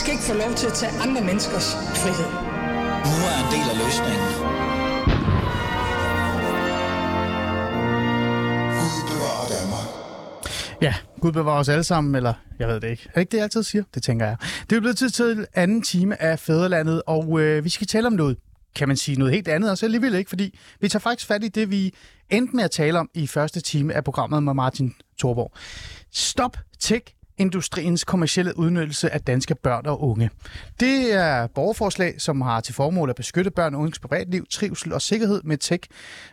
[0.00, 1.68] skal ikke få lov til at tage andre menneskers
[2.02, 2.30] frihed.
[3.10, 4.28] Nu er en del af løsningen.
[10.82, 13.02] Ja, Gud bevarer os alle sammen, eller jeg ved det ikke.
[13.06, 13.84] Er det ikke det, jeg altid siger?
[13.94, 14.36] Det tænker jeg.
[14.70, 18.12] Det er blevet tid til anden time af Fæderlandet, og øh, vi skal tale om
[18.12, 18.36] noget,
[18.76, 21.44] kan man sige, noget helt andet, og så alligevel ikke, fordi vi tager faktisk fat
[21.44, 21.94] i det, vi
[22.30, 25.52] endte med at tale om i første time af programmet med Martin Thorborg.
[26.12, 30.30] Stop tech industriens kommercielle udnyttelse af danske børn og unge.
[30.80, 35.02] Det er borgerforslag, som har til formål at beskytte børn og unges privatliv, trivsel og
[35.02, 35.88] sikkerhed med tech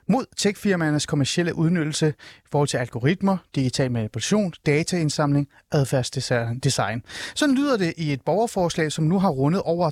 [0.07, 7.03] mod techfirmaernes kommercielle udnyttelse i forhold til algoritmer, digital manipulation, dataindsamling, adfærdsdesign.
[7.35, 9.91] Sådan lyder det i et borgerforslag, som nu har rundet over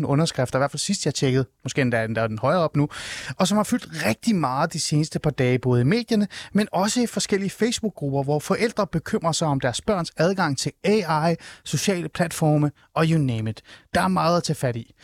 [0.00, 2.88] 53.000 underskrifter, i hvert fald sidst jeg tjekkede, måske endda er den højere op nu,
[3.36, 7.02] og som har fyldt rigtig meget de seneste par dage, både i medierne, men også
[7.02, 12.70] i forskellige Facebook-grupper, hvor forældre bekymrer sig om deres børns adgang til AI, sociale platforme
[12.94, 13.62] og you name it.
[13.94, 14.94] Der er meget at tage fat i.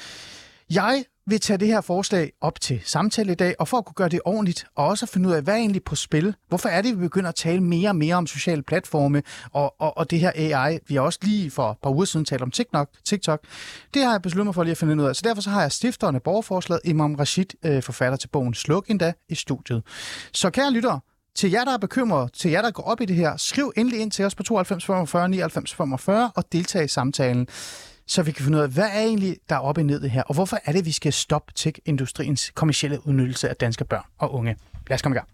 [0.70, 3.94] Jeg vil tage det her forslag op til samtale i dag, og for at kunne
[3.94, 6.34] gøre det ordentligt, og også finde ud af, hvad er egentlig på spil?
[6.48, 9.98] Hvorfor er det, vi begynder at tale mere og mere om sociale platforme og, og,
[9.98, 10.78] og det her AI?
[10.88, 12.88] Vi har også lige for et par uger siden talt om TikTok.
[13.04, 13.40] TikTok.
[13.94, 15.16] Det har jeg besluttet mig for lige at finde ud af.
[15.16, 18.90] Så derfor så har jeg stifteren af borgerforslaget, Imam Rashid, øh, forfatter til bogen Sluk
[18.90, 19.82] endda, i studiet.
[20.32, 21.00] Så kære lyttere,
[21.36, 24.00] til jer, der er bekymret, til jer, der går op i det her, skriv endelig
[24.00, 27.48] ind til os på 92 45 99 45 og deltag i samtalen
[28.06, 30.10] så vi kan finde ud af, hvad er egentlig der er oppe i ned det
[30.10, 34.34] her, og hvorfor er det, vi skal stoppe tech-industriens kommercielle udnyttelse af danske børn og
[34.34, 34.56] unge.
[34.88, 35.28] Lad os komme i gang.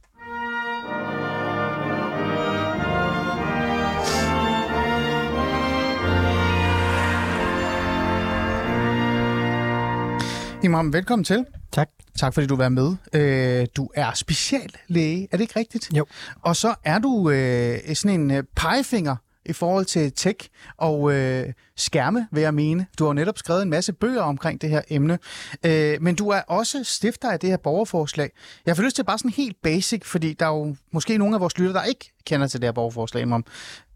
[10.65, 11.45] Imam, velkommen til.
[11.73, 11.89] Tak.
[12.19, 12.97] Tak fordi du var med.
[13.13, 15.91] Øh, du er speciallæge, er det ikke rigtigt?
[15.97, 16.07] Jo.
[16.43, 19.17] Og så er du øh, sådan en øh, pegefinger
[19.47, 22.87] i forhold til tech og øh, skærme, vil jeg mene.
[22.99, 25.19] Du har netop skrevet en masse bøger omkring det her emne,
[25.67, 28.31] øh, men du er også stifter af det her borgerforslag.
[28.67, 31.41] Jeg får lyst til bare sådan helt basic, fordi der er jo måske nogle af
[31.41, 33.33] vores lytter, der ikke kender til det her borgerforslag.
[33.33, 33.45] Om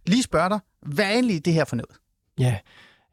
[0.06, 1.96] lige spørger dig, hvad er egentlig det her for noget?
[2.38, 2.56] Ja,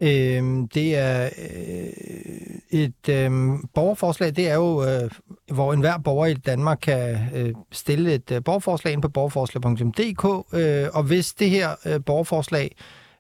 [0.03, 3.31] øh, det er øh, et øh,
[3.74, 4.36] borgerforslag.
[4.36, 5.12] Det er jo, øh,
[5.53, 10.88] hvor enhver borger i Danmark kan øh, stille et øh, borgerforslag ind på borgerforslag.dk, øh,
[10.94, 12.75] og hvis det her øh, borgerforslag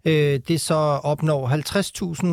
[0.05, 1.47] øh, det så opnår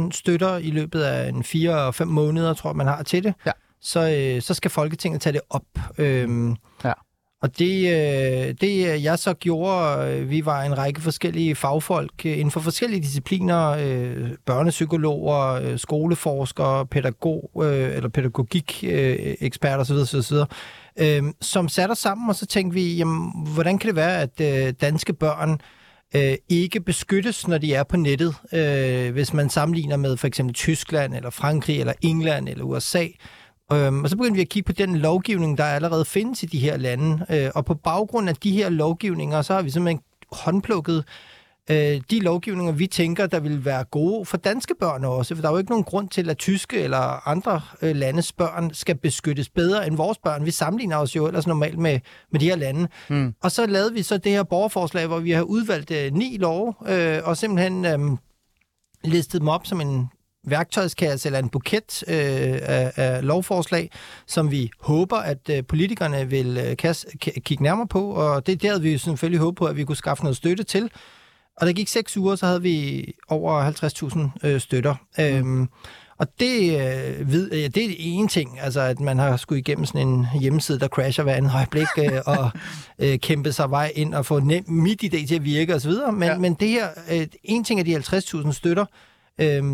[0.07, 3.51] 50.000 støtter i løbet af en 4-5 måneder, tror jeg, man har til det, Ja.
[3.81, 5.63] så, øh, så skal Folketinget tage det op.
[5.99, 6.29] Øh,
[6.85, 6.93] Ja.
[7.43, 12.25] Og det, øh, det øh, jeg så gjorde, øh, vi var en række forskellige fagfolk
[12.25, 13.77] inden for forskellige discipliner,
[14.47, 20.37] børnepsykologer, skoleforskere, pædagog eller pædagogik eksperter osv., osv.,
[20.99, 24.81] øhm, som satte os sammen, og så tænkte vi, jamen, hvordan kan det være, at
[24.81, 25.61] danske børn
[26.15, 30.55] øh, ikke beskyttes, når de er på nettet, øh, hvis man sammenligner med for eksempel
[30.55, 33.07] Tyskland, eller Frankrig, eller England, eller USA.
[33.73, 36.59] Øhm, og så begyndte vi at kigge på den lovgivning, der allerede findes i de
[36.59, 37.27] her lande.
[37.31, 40.01] Øh, og på baggrund af de her lovgivninger, så har vi simpelthen
[40.33, 41.05] håndplukket
[41.71, 45.35] øh, de lovgivninger, vi tænker, der vil være gode for danske børn også.
[45.35, 48.75] For der er jo ikke nogen grund til, at tyske eller andre øh, landes børn
[48.75, 50.45] skal beskyttes bedre end vores børn.
[50.45, 52.01] Vi sammenligner os jo ellers normalt med,
[52.31, 52.89] med de her lande.
[53.09, 53.35] Mm.
[53.43, 56.75] Og så lavede vi så det her borgerforslag, hvor vi har udvalgt øh, ni love,
[56.89, 57.99] øh, og simpelthen øh,
[59.05, 60.09] listet dem op som en
[60.47, 62.15] værktøjskasse eller en buket øh,
[62.63, 63.91] af, af lovforslag,
[64.27, 68.63] som vi håber, at øh, politikerne vil øh, kas, k- kigge nærmere på, og det,
[68.63, 70.91] havde vi selvfølgelig håbet på, at vi kunne skaffe noget støtte til.
[71.57, 73.71] Og der gik seks uger, så havde vi over
[74.43, 74.95] 50.000 øh, støtter.
[75.19, 75.25] Mm.
[75.25, 75.69] Øhm,
[76.19, 79.85] og det, øh, ved, øh, det er en ting, altså at man har skulle igennem
[79.85, 82.51] sådan en hjemmeside, der crasher hver anden øjeblik, øh, og
[82.99, 85.91] øh, kæmpe sig vej ind og få nem, mit idé til at virke osv.
[86.13, 86.27] Men, Ja.
[86.29, 86.39] ja.
[86.39, 88.85] men det her, øh, en ting er de 50.000 støtter,
[89.41, 89.65] øh,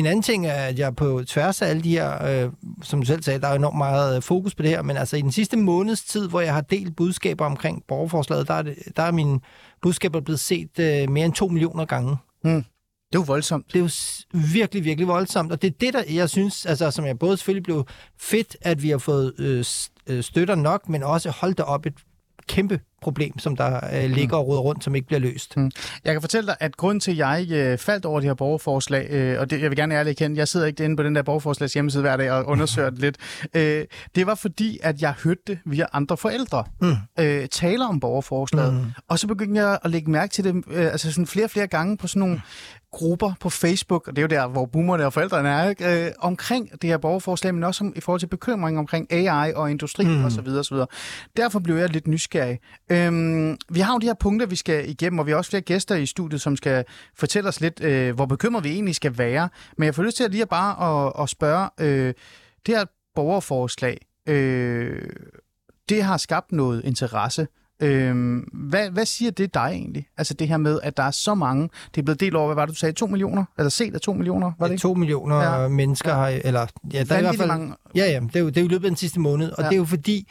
[0.00, 2.52] en anden ting er, at jeg på tværs af alle de her, øh,
[2.82, 5.16] som du selv sagde, der er enormt meget øh, fokus på det her, men altså
[5.16, 8.76] i den sidste måneds tid, hvor jeg har delt budskaber omkring borgerforslaget, der er, det,
[8.96, 9.40] der er mine
[9.82, 12.16] budskaber blevet set øh, mere end to millioner gange.
[13.12, 13.66] Det er jo voldsomt.
[13.72, 13.90] Det er jo
[14.52, 17.62] virkelig, virkelig voldsomt, og det er det, der jeg synes, altså som jeg både selvfølgelig
[17.62, 17.86] blev
[18.20, 19.64] fedt, at vi har fået øh,
[20.06, 21.94] øh, støtter nok, men også holdt op et
[22.48, 25.56] kæmpe problem, som der øh, ligger og råder rundt, som ikke bliver løst.
[26.04, 29.06] Jeg kan fortælle dig, at grunden til, at jeg øh, faldt over det her borgerforslag,
[29.10, 31.22] øh, og det, jeg vil gerne ærligt erkende, jeg sidder ikke inde på den der
[31.22, 33.16] borgerforslags hjemmeside hver dag og undersøger det lidt,
[33.54, 36.92] øh, det var fordi, at jeg hørte det via andre forældre Mm.
[37.20, 38.74] øh, tale om borgerforslaget.
[38.74, 38.80] Mm.
[39.08, 41.66] Og så begyndte jeg at lægge mærke til det øh, altså sådan flere og flere
[41.66, 42.40] gange på sådan nogle
[42.92, 46.06] grupper på Facebook, og det er jo der, hvor boomerne og forældrene er, ikke?
[46.06, 49.70] Øh, omkring det her borgerforslag, men også om, i forhold til bekymring omkring AI og
[49.70, 50.10] industri Mm.
[50.10, 50.24] mm.
[50.24, 50.48] osv.
[50.48, 50.76] osv.
[51.36, 52.58] Derfor blev jeg lidt nysgerrig.
[52.90, 55.60] Øhm, vi har jo de her punkter, vi skal igennem, og vi har også flere
[55.60, 56.84] gæster i studiet, som skal
[57.16, 59.48] fortælle os lidt, øh, hvor bekymret vi egentlig skal være.
[59.78, 62.14] Men jeg får lyst til at lige bare at, at spørge, øh,
[62.66, 62.84] det her
[63.14, 65.02] borgerforslag, øh,
[65.88, 67.48] det har skabt noget interesse.
[67.82, 70.06] Øhm, hvad, hvad siger det dig egentlig?
[70.18, 72.54] Altså det her med, at der er så mange, det er blevet delt over, hvad
[72.54, 73.44] var det, du sagde, to millioner?
[73.58, 74.82] Eller set af to millioner, var det ikke?
[74.82, 75.62] To millioner Ja.
[75.62, 75.68] ja.
[75.68, 77.74] mennesker har, eller ja, der er i hvert fald, mange.
[77.94, 79.56] ja, ja, det er, jo, det er jo i løbet af den sidste måned, og
[79.58, 79.64] Ja.
[79.64, 79.68] ja.
[79.68, 80.28] det er jo fordi,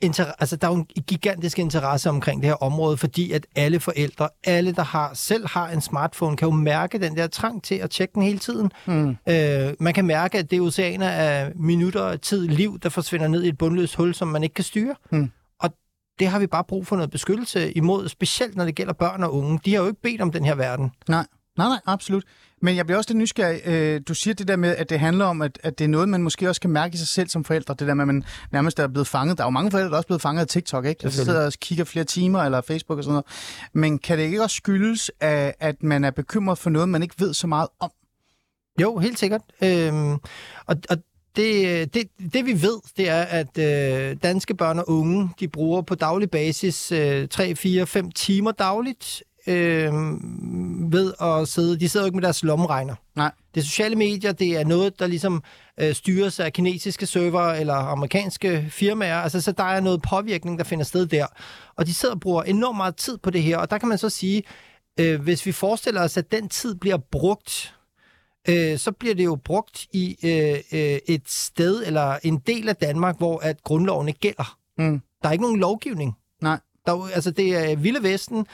[0.00, 3.80] inter, altså, der er jo en gigantisk interesse omkring det her område, fordi at alle
[3.80, 7.74] forældre, alle der har selv har en smartphone, kan jo mærke den der trang til
[7.74, 8.72] at tjekke den hele tiden.
[8.86, 9.16] Mm.
[9.28, 13.42] Øh, man kan mærke, at det er oceaner af minutter, tid, liv, der forsvinder ned
[13.42, 14.94] i et bundløst hul, som man ikke kan styre.
[15.10, 15.30] Mm.
[15.60, 15.70] Og
[16.18, 19.34] det har vi bare brug for noget beskyttelse imod, specielt når det gælder børn og
[19.34, 19.60] unge.
[19.64, 20.90] De har jo ikke bedt om den her verden.
[21.08, 22.24] Nej, nej, nej, absolut.
[22.62, 23.60] Men jeg bliver også lidt nysgerrig.
[23.66, 26.08] Øh, du siger det der med, at det handler om, at, at det er noget,
[26.08, 27.74] man måske også kan mærke i sig selv som forældre.
[27.78, 29.38] Det der med, at man nærmest er blevet fanget.
[29.38, 31.02] Der er jo mange forældre, der er også blevet fanget af TikTok, ikke?
[31.02, 31.32] Der Selvfølgelig.
[31.32, 33.26] sidder og kigger flere timer, eller Facebook og sådan noget.
[33.72, 37.14] Men kan det ikke også skyldes, at, at man er bekymret for noget, man ikke
[37.18, 37.90] ved så meget om?
[38.80, 39.42] Jo, helt sikkert.
[39.62, 40.12] Øhm,
[40.66, 40.96] og, og
[41.36, 45.82] det, det, det vi ved, det er, at øh, danske børn og unge, de bruger
[45.82, 49.92] på daglig basis øh, 3, 4, 5 timer dagligt øh,
[50.92, 51.80] ved at sidde.
[51.80, 52.94] De sidder jo ikke med deres lommeregner.
[53.16, 53.32] Nej.
[53.54, 55.42] Det sociale medier, det er noget, der ligesom
[55.80, 59.16] øh, styres af kinesiske server eller amerikanske firmaer.
[59.16, 61.26] Altså, så der er noget påvirkning, der finder sted der.
[61.76, 63.58] Og de sidder og bruger enormt meget tid på det her.
[63.58, 64.42] Og der kan man så sige,
[65.00, 67.74] øh, hvis vi forestiller os, at den tid bliver brugt
[68.48, 72.76] øh, så bliver det jo brugt i øh, øh, et sted eller en del af
[72.76, 74.56] Danmark, hvor at grundloven ikke gælder.
[74.78, 75.00] Mm.
[75.22, 76.16] Der er ikke nogen lovgivning.
[76.42, 76.58] Nej.
[76.86, 78.46] Der, er altså, det er Vilde Vesten.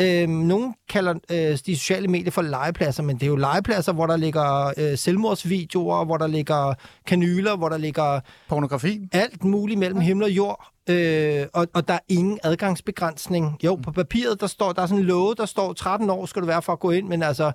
[0.00, 4.06] Øh, nogen kalder øh, de sociale medier for legepladser, men det er jo legepladser, hvor
[4.06, 6.74] der ligger øh, selvmordsvideoer, hvor der ligger
[7.06, 9.08] kanyler, hvor der ligger Pornografi?
[9.12, 13.58] alt muligt mellem himmel og jord, øh, og, og der er ingen adgangsbegrænsning.
[13.64, 16.42] Jo, på papiret, der står, der er sådan en love, der står 13 år skal
[16.42, 17.52] du være for at gå ind, men altså,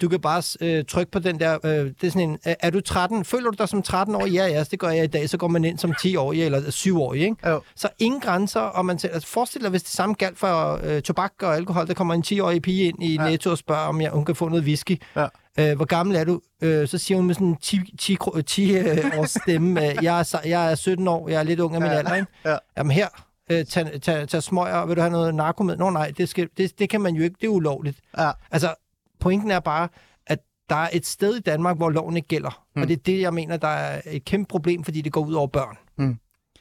[0.00, 2.70] du kan bare øh, trykke på den der, øh, det er sådan en, er, er
[2.70, 4.26] du 13, føler du dig som 13 år?
[4.26, 6.70] Ja, ja, det gør jeg i dag, så går man ind som 10 år eller
[6.70, 7.36] 7 år, ikke?
[7.48, 7.60] Jo.
[7.76, 11.32] Så ingen grænser, og man altså, forestil dig, hvis det samme galt for øh, tobak
[11.42, 13.24] og alkohol, der kommer en 10-årig pige ind i Ja.
[13.30, 15.00] Netto og spørger, om jeg, hun kan få noget whisky.
[15.16, 15.26] Ja.
[15.58, 16.40] Øh, hvor gammel er du?
[16.62, 20.04] Øh, så siger hun med sådan en 10, 10, kro- 10 øh, års stemme, øh,
[20.04, 21.96] jeg, er, jeg er 17 år, jeg er lidt ung af min Ja.
[21.98, 22.26] alder, ikke?
[22.44, 22.56] Ja.
[22.78, 23.08] Jamen her,
[23.50, 25.76] øh, tag, tag, tag smøger, vil du have noget narko med?
[25.76, 27.98] Nå nej, det, skal, det, det kan man jo ikke, det er ulovligt.
[28.18, 28.30] Ja.
[28.50, 28.74] Altså,
[29.20, 29.88] pointen er bare,
[30.26, 30.38] at
[30.68, 32.64] der er et sted i Danmark, hvor loven ikke gælder.
[32.76, 32.82] Mm.
[32.82, 35.34] Og det er det, jeg mener, der er et kæmpe problem, fordi det går ud
[35.34, 35.76] over børn.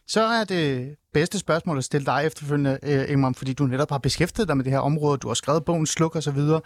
[0.07, 3.97] Så er det bedste spørgsmål at stille dig efterfølgende, øh, Ingmar, fordi du netop har
[3.97, 6.61] beskæftiget dig med det her område, du har skrevet bogen Sluk og så videre.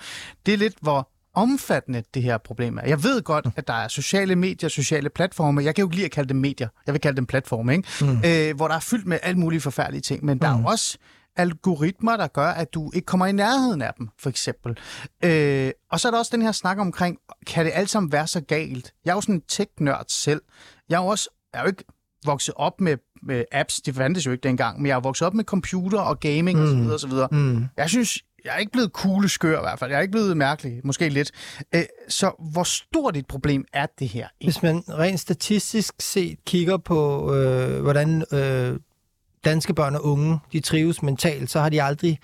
[0.45, 2.87] Det er lidt, hvor omfattende det her problem er.
[2.87, 5.63] Jeg ved godt, at der er sociale medier, sociale platforme.
[5.63, 6.67] Jeg kan jo ikke lide at kalde dem medier.
[6.85, 7.89] Jeg vil kalde dem platforme, ikke?
[8.01, 8.07] Mm.
[8.25, 10.25] Øh, hvor der er fyldt med alle mulige forfærdelige ting.
[10.25, 10.97] Men der er jo også
[11.35, 14.77] algoritmer, der gør, at du ikke kommer i nærheden af dem, for eksempel.
[15.23, 18.27] Øh, og så er der også den her snak omkring, kan det alt sammen være
[18.27, 18.93] så galt?
[19.05, 20.41] Jeg er jo sådan en tech-nørd selv.
[20.89, 21.83] Jeg er jo også, jeg er jo ikke
[22.25, 25.33] vokset op med, med apps, det fandtes jo ikke dengang, men jeg er vokset op
[25.33, 26.89] med computer og gaming mm.
[26.89, 26.93] osv.
[26.93, 27.11] osv.
[27.31, 27.65] Mm.
[27.77, 29.91] Jeg synes, jeg er ikke blevet kugleskør i hvert fald.
[29.91, 31.31] Jeg er ikke blevet mærkelig, måske lidt.
[31.75, 34.27] Øh, så hvor stort et problem er det her?
[34.43, 38.79] Hvis man rent statistisk set kigger på, øh, hvordan øh,
[39.45, 42.19] danske børn og unge de trives mentalt, så har de aldrig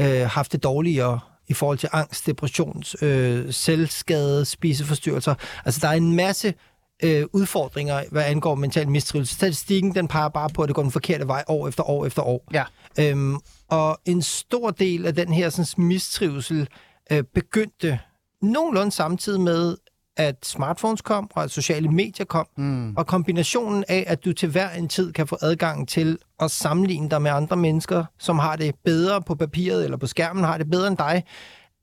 [0.00, 5.34] øh, haft det dårligere i forhold til angst, depression, øh, selvskade, spiseforstyrrelser.
[5.64, 6.54] Altså, der er en masse
[7.02, 9.34] øh, udfordringer, hvad angår mental mistrivelse.
[9.34, 12.22] Statistikken, den peger bare på, at det går den forkerte vej år efter år efter
[12.22, 12.48] år.
[12.52, 12.64] Ja.
[12.98, 13.36] Øhm,
[13.68, 16.68] og en stor del af den her sådan, mistrivsel
[17.12, 17.98] øh, begyndte
[18.42, 19.76] nogenlunde samtidig med,
[20.16, 22.96] at smartphones kom, og at sociale medier kom, Mm.
[22.96, 27.10] og kombinationen af, at du til hver en tid kan få adgang til at sammenligne
[27.10, 30.70] dig med andre mennesker, som har det bedre på papiret eller på skærmen, har det
[30.70, 31.24] bedre end dig,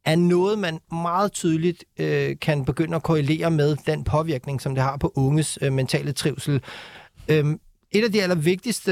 [0.05, 4.83] er noget, man meget tydeligt øh, kan begynde at korrelere med den påvirkning, som det
[4.83, 6.61] har på unges øh, mentale trivsel.
[7.27, 7.59] Øhm,
[7.91, 8.91] et af de allervigtigste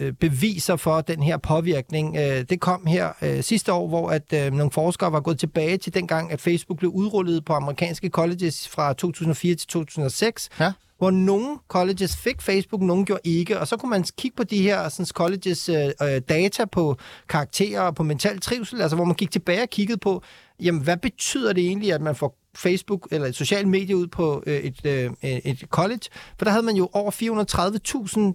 [0.00, 4.32] øh, beviser for den her påvirkning, øh, det kom her øh, sidste år, hvor at
[4.34, 8.68] øh, nogle forskere var gået tilbage til dengang, at Facebook blev udrullet på amerikanske colleges
[8.68, 10.72] fra 2004 til 2006, Ja.
[10.98, 14.62] hvor nogle colleges fik Facebook, nogle gjorde ikke, og så kunne man kigge på de
[14.62, 16.96] her sådan, colleges øh, data på
[17.28, 20.22] karakterer og på mental trivsel, altså hvor man gik tilbage og kiggede på,
[20.62, 24.42] jamen hvad betyder det egentlig, at man får Facebook eller et socialt medie ud på
[24.46, 26.00] øh, et, øh, et college,
[26.38, 27.10] for der havde man jo over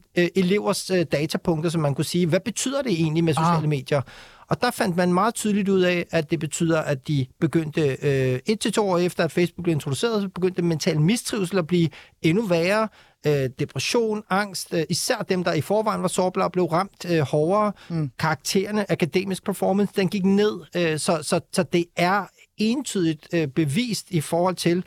[0.05, 3.63] 430.000 øh, elevers øh, datapunkter, som man kunne sige, hvad betyder det egentlig med sociale
[3.63, 3.69] ah.
[3.69, 4.01] medier?
[4.47, 8.39] Og der fandt man meget tydeligt ud af, at det betyder, at de begyndte øh,
[8.45, 11.89] et til to år efter, at Facebook blev introduceret, så begyndte mental mistrivsel at blive
[12.21, 12.87] endnu værre.
[13.27, 17.71] Øh, depression, angst, øh, især dem, der i forvejen var sårbare, blev ramt øh, hårdere.
[17.89, 18.11] Mm.
[18.19, 20.59] Karaktererne, akademisk performance, den gik ned.
[20.75, 22.25] Øh, så, så, så det er
[22.57, 24.83] entydigt øh, bevist i forhold til,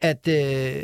[0.00, 0.82] at øh,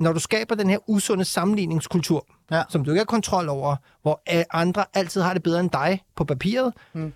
[0.00, 2.62] når du skaber den her usunde sammenligningskultur, ja.
[2.68, 4.22] som du ikke har kontrol over, hvor
[4.56, 7.12] andre altid har det bedre end dig på papiret, mm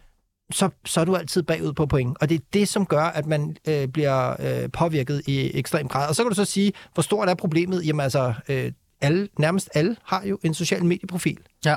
[0.53, 2.17] så, så er du altid bagud på point.
[2.21, 6.09] Og det er det, som gør, at man øh, bliver øh, påvirket i ekstrem grad.
[6.09, 7.87] Og så kan du så sige, hvor stort er problemet?
[7.87, 11.39] Jamen altså, øh, alle, nærmest alle har jo en social medieprofil.
[11.65, 11.77] Ja,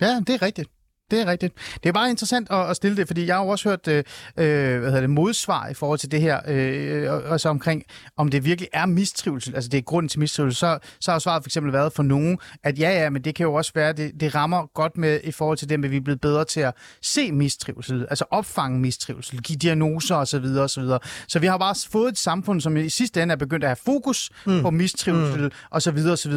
[0.00, 0.70] ja det er rigtigt.
[1.10, 1.54] Det er rigtigt.
[1.82, 4.04] Det er bare interessant at, at stille det, fordi jeg har jo også hørt øh,
[4.36, 7.82] øh hvad hedder det, modsvar i forhold til det her, øh, også omkring,
[8.16, 10.56] om det virkelig er mistrivsel, altså det er grunden til mistrivsel.
[10.56, 13.44] Så, så har svaret for eksempel været for nogen, at ja, ja, men det kan
[13.44, 16.00] jo også være, det, det rammer godt med i forhold til det, at vi er
[16.00, 20.44] blevet bedre til at se mistrivsel, altså opfange mistrivsel, give diagnoser osv.
[20.44, 20.84] osv.
[21.28, 23.76] Så vi har bare fået et samfund, som i sidste ende er begyndt at have
[23.84, 24.62] fokus mm.
[24.62, 25.50] på mistrivsel mm.
[25.70, 25.98] osv.
[26.12, 26.32] osv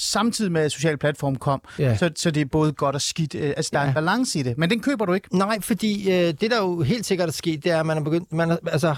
[0.00, 1.62] samtidig med, at social platform kom.
[1.78, 1.96] Ja.
[1.96, 3.34] Så, så det er både godt og skidt.
[3.34, 3.84] Øh, altså, der ja.
[3.84, 4.58] er en balance i det.
[4.58, 5.36] Men den køber du ikke?
[5.36, 8.02] Nej, fordi øh, det, der jo helt sikkert er sket, det er, at man er
[8.02, 8.32] begyndt...
[8.32, 8.96] Man er, altså,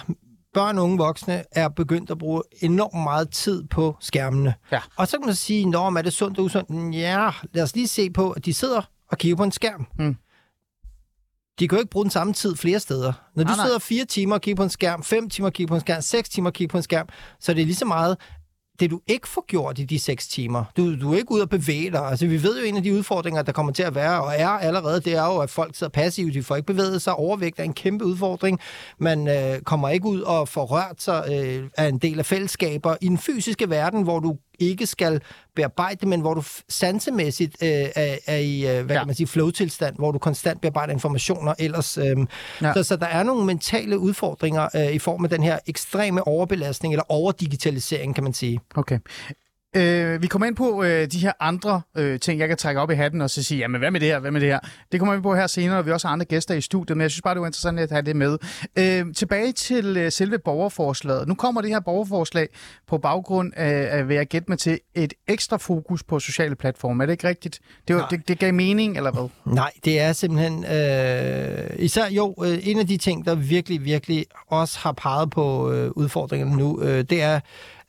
[0.54, 4.54] børn og unge voksne er begyndt at bruge enormt meget tid på skærmene.
[4.73, 4.80] Ja.
[4.97, 6.97] Og så kan man sige, når er det sundt og usundt?
[6.97, 9.87] Ja, lad os lige se på, at de sidder og kigger på en skærm.
[9.99, 10.16] Mm.
[11.59, 13.12] De kan jo ikke bruge den samme tid flere steder.
[13.35, 15.68] Når du nej, sidder fire timer og kigger på en skærm, fem timer og kigger
[15.68, 17.09] på en skærm, seks timer og kigger på en skærm,
[17.40, 18.16] så er det lige så meget,
[18.83, 20.65] det du ikke får gjort i de seks timer.
[20.77, 22.01] Du, du er ikke ude og bevæge dig.
[22.01, 24.49] Altså, vi ved jo, en af de udfordringer, der kommer til at være, og er
[24.49, 26.35] allerede, det er jo, at folk sidder passivt.
[26.35, 27.15] De får ikke bevæget sig.
[27.15, 28.61] Overvægt er en kæmpe udfordring.
[28.99, 32.97] Man øh, kommer ikke ud og får rørt sig øh, af en del af fællesskaber.
[33.01, 34.37] I den fysiske verden, hvor du
[34.69, 35.21] ikke skal
[35.57, 39.00] bearbejde men hvor du sansemæssigt øh, er, er i øh, hvad ja.
[39.00, 41.99] kan man sige, flow-tilstand, hvor du konstant bearbejder informationer ellers.
[41.99, 42.16] Øh,
[42.62, 42.73] ja.
[42.75, 46.95] så, så der er nogle mentale udfordringer øh, i form af den her ekstreme overbelastning,
[46.95, 48.61] eller overdigitalisering, kan man sige.
[48.75, 48.99] Okay.
[49.76, 52.91] Øh, vi kommer ind på øh, de her andre øh, ting, jeg kan trække op
[52.91, 54.59] i hatten og så sige, jamen hvad med det her, hvad med det her?
[54.93, 57.02] Det kommer vi på her senere, og vi også har andre gæster i studiet, men
[57.02, 58.38] jeg synes bare, det var interessant at have det med.
[58.79, 61.29] Øh, tilbage til øh, selve borgerforslaget.
[61.29, 62.49] Nu kommer det her borgerforslag
[62.88, 67.02] på baggrund af, af hvad jeg gætte mig til, et ekstra fokus på sociale platforme.
[67.02, 67.61] Er det ikke rigtigt?
[67.88, 69.55] Det, var, det, det gav mening, eller hvad?
[69.55, 70.64] Nej, det er simpelthen...
[70.64, 75.73] Øh, især jo, øh, en af de ting, der virkelig, virkelig også har peget på
[75.73, 77.41] øh, udfordringerne nu, øh, det er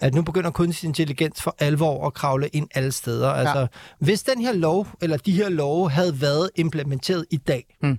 [0.04, 3.30] at nu begynder kunstig intelligens for alvor at kravle ind alle steder.
[3.30, 3.36] Ja.
[3.36, 3.68] Altså,
[4.00, 7.98] hvis den her lov, eller de her love, havde været implementeret i dag, mm.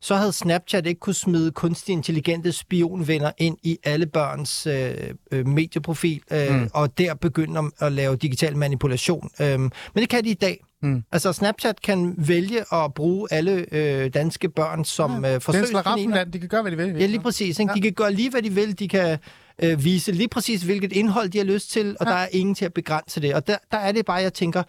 [0.00, 4.94] så havde Snapchat ikke kunne smide kunstig intelligente spionvenner ind i alle børns øh,
[5.32, 6.70] øh, medieprofil, øh, mm.
[6.74, 9.30] og der begynde at, at lave digital manipulation.
[9.40, 10.64] Øh, men det kan de i dag.
[10.82, 11.02] Mm.
[11.12, 16.24] Altså Snapchat kan vælge at bruge alle øh, danske børn som ja, øh, forsøgskaniner.
[16.24, 16.96] De kan gøre, hvad de vil.
[16.96, 17.58] Ja, lige præcis.
[17.58, 17.72] Ikke?
[17.72, 17.76] Ja.
[17.76, 18.78] De kan gøre lige, hvad de vil.
[18.78, 19.18] De kan
[19.62, 22.12] øh, vise lige præcis, hvilket indhold de har lyst til, og ja.
[22.12, 23.34] der er ingen til at begrænse det.
[23.34, 24.62] Og der, der er det bare, jeg tænker,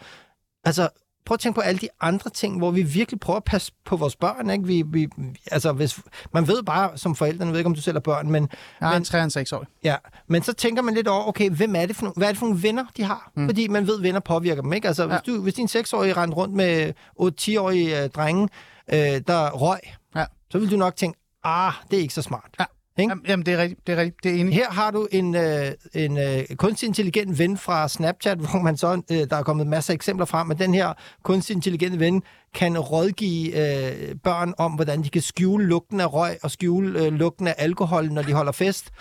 [0.64, 0.90] altså
[1.26, 3.96] prøv at tænke på alle de andre ting, hvor vi virkelig prøver at passe på
[3.96, 4.50] vores børn.
[4.50, 4.68] Ikke?
[4.68, 5.10] Vi, vi,
[5.52, 6.00] altså, hvis,
[6.34, 8.50] man ved bare som forældre, jeg ved ikke, om du selv er børn, men...
[8.82, 9.66] Ja, men, 3 6 år.
[9.84, 9.96] Ja,
[10.28, 12.46] men så tænker man lidt over, okay, hvem er det for, hvad er det for
[12.46, 13.32] nogle venner, de har?
[13.36, 13.48] Mm.
[13.48, 14.74] Fordi man ved, venner påvirker dem.
[14.74, 14.88] Ikke?
[14.88, 15.10] Altså, ja.
[15.10, 18.50] hvis, du, hvis din 6-årige render rundt med 8-10-årige øh, drenge,
[18.94, 18.98] øh,
[19.28, 19.80] der røg,
[20.16, 20.26] ja.
[20.52, 22.50] så vil du nok tænke, ah, det er ikke så smart.
[22.60, 22.66] Ja.
[22.98, 23.16] Ikke?
[23.28, 23.88] Jamen, det er rigtigt.
[23.88, 24.24] Det er rigtigt.
[24.24, 24.54] Det er enig.
[24.54, 29.02] Her har du en, øh, en øh, kunstig intelligent ven fra Snapchat, hvor man så,
[29.12, 32.24] øh, der er kommet masser af eksempler frem, at den her kunstig intelligente ven
[32.54, 37.14] kan rådgive øh, børn om, hvordan de kan skjule lugten af røg og skjule øh,
[37.14, 38.92] lugten af alkohol, når de holder fest.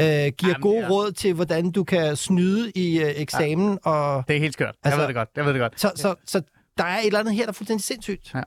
[0.00, 0.88] Øh, giver Jamen, gode ja.
[0.90, 3.78] råd til, hvordan du kan snyde i øh, eksamen.
[3.86, 3.90] Ja.
[3.90, 4.74] Og, det er helt skørt.
[4.84, 5.28] Altså, jeg ved det godt.
[5.36, 5.80] Jeg ved det godt.
[5.80, 6.42] Så, så, så
[6.78, 8.34] der er et eller andet her, der er fuldstændig sindssygt.
[8.34, 8.42] Ja.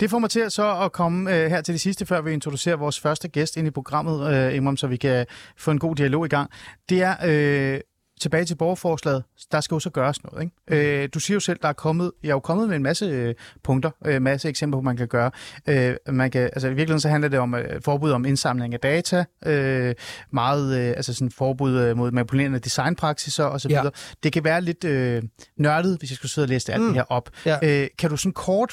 [0.00, 2.76] Det får mig til så at komme øh, her til det sidste, før vi introducerer
[2.76, 5.26] vores første gæst ind i programmet, øh, Imram, så vi kan
[5.56, 6.50] få en god dialog i gang.
[6.88, 7.80] Det er øh,
[8.20, 9.24] tilbage til borgerforslaget.
[9.52, 10.42] Der skal jo så gøres noget.
[10.42, 10.54] Ikke?
[10.68, 10.74] Mm.
[10.76, 13.04] Øh, du siger jo selv, der er kommet, jeg er jo kommet med en masse
[13.04, 15.30] øh, punkter, øh, masse eksempler på, man kan gøre.
[15.68, 18.80] Øh, man kan, altså, I virkeligheden så handler det om øh, forbud om indsamling af
[18.80, 19.94] data, øh,
[20.30, 23.70] meget øh, altså sådan forbud øh, mod manipulerende designpraksiser osv.
[23.70, 23.82] Ja.
[24.22, 25.22] Det kan være lidt øh,
[25.56, 26.88] nørdet, hvis jeg skulle sidde og læse alt mm.
[26.88, 27.30] det her op.
[27.46, 27.58] Ja.
[27.62, 28.72] Øh, kan du sådan kort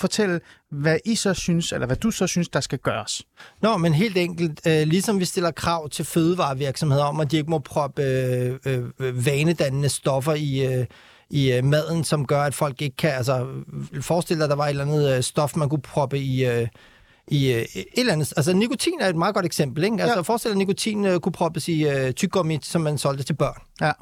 [0.00, 0.40] fortælle,
[0.70, 3.22] hvad I så synes, eller hvad du så synes, der skal gøres?
[3.62, 7.50] Nå, men helt enkelt, øh, ligesom vi stiller krav til fødevarevirksomheder om, at de ikke
[7.50, 10.66] må proppe øh, øh, vanedannende stoffer i...
[10.74, 10.86] Øh,
[11.32, 13.10] i øh, maden, som gør, at folk ikke kan...
[13.10, 13.46] Altså,
[14.00, 16.68] forestil dig, at der var et eller andet øh, stof, man kunne proppe i, øh,
[17.28, 18.32] i øh, et eller andet...
[18.36, 19.96] Altså, nikotin er et meget godt eksempel, ikke?
[20.00, 20.20] Altså, Ja.
[20.20, 23.62] forestil dig, at nikotin øh, kunne proppes i øh, tyggegummi, som man solgte til børn.
[23.80, 23.92] Ja.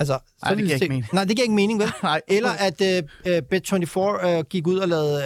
[0.00, 1.06] Altså, Ej, det giver se- ikke mening.
[1.12, 1.92] Nej, det giver ikke mening, vel?
[2.02, 2.20] Nej.
[2.28, 2.80] Eller at
[3.26, 5.22] øh, Bet24 øh, gik ud og lavede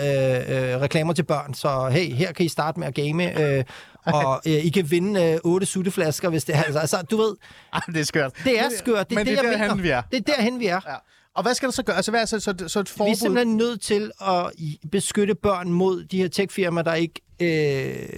[0.50, 3.64] øh, øh, reklamer til børn, så hey, her kan I starte med at game, øh,
[4.14, 6.62] og øh, I kan vinde øh, otte sutteflasker, hvis det er...
[6.62, 7.35] Altså, altså, du ved,
[7.73, 8.32] Ej, det er skørt.
[8.44, 9.11] det er skørt.
[9.11, 9.82] Det er Men det, det er derhen, mener.
[9.82, 10.02] vi er.
[10.12, 10.80] Det er derhen, vi er.
[10.88, 10.94] Ja.
[11.35, 11.96] Og hvad skal der så gøre?
[11.96, 13.11] Altså, hvad er så, så, så et Vi forbud?
[13.12, 14.52] er simpelthen nødt til at
[14.92, 17.20] beskytte børn mod de her tech-firmaer, der ikke...
[17.40, 18.08] Øh,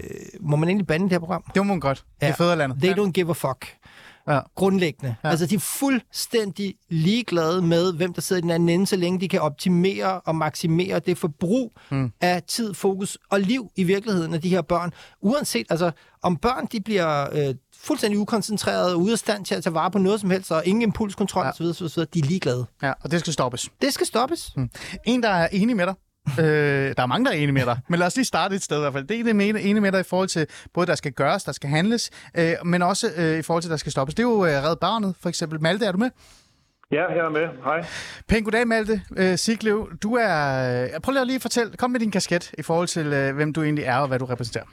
[0.40, 1.42] må man egentlig bande det her program?
[1.54, 1.98] Det må man godt.
[1.98, 2.32] Det er Ja.
[2.34, 2.78] fædrelandet.
[2.82, 3.66] They don't give a fuck.
[4.28, 4.40] Ja.
[4.54, 5.14] Grundlæggende.
[5.24, 5.28] Ja.
[5.28, 9.20] Altså, de er fuldstændig ligeglade med, hvem der sidder i den anden ende, så længe
[9.20, 12.12] de kan optimere og maksimere det forbrug mm.
[12.20, 14.92] af tid, fokus og liv i virkeligheden af de her børn.
[15.20, 15.90] Uanset, altså,
[16.22, 19.98] om børn de bliver øh, fuldstændig ukoncentrerede, ude af stand til at tage vare på
[19.98, 21.46] noget som helst, og ingen impulskontrol Ja.
[21.64, 21.70] ja.
[21.70, 22.66] osv., osv., de er ligeglade.
[22.82, 23.68] Ja, og det skal stoppes.
[23.82, 24.52] Det skal stoppes.
[24.56, 24.70] Mm.
[25.04, 25.94] En, der er enig med dig.
[26.40, 27.78] Øh, der er mange, der er enige med dig.
[27.88, 29.06] Men lad os lige starte et sted i hvert fald.
[29.06, 31.70] Det er en enig med dig i forhold til både, der skal gøres, der skal
[31.70, 34.14] handles, øh, men også øh, i forhold til, der skal stoppes.
[34.14, 35.60] Det er jo øh, Red Barnet, for eksempel.
[35.60, 36.10] Malte, er du med?
[36.90, 37.46] Ja, her er med.
[37.64, 37.84] Hej.
[38.28, 38.96] Pæn goddag, Malte.
[39.20, 40.36] Øh, Siglev, du er...
[40.94, 41.70] Øh, prøv lige at lige fortælle.
[41.80, 44.24] Kom med din kasket i forhold til, øh, hvem du egentlig er og hvad du
[44.24, 44.68] repræsenterer.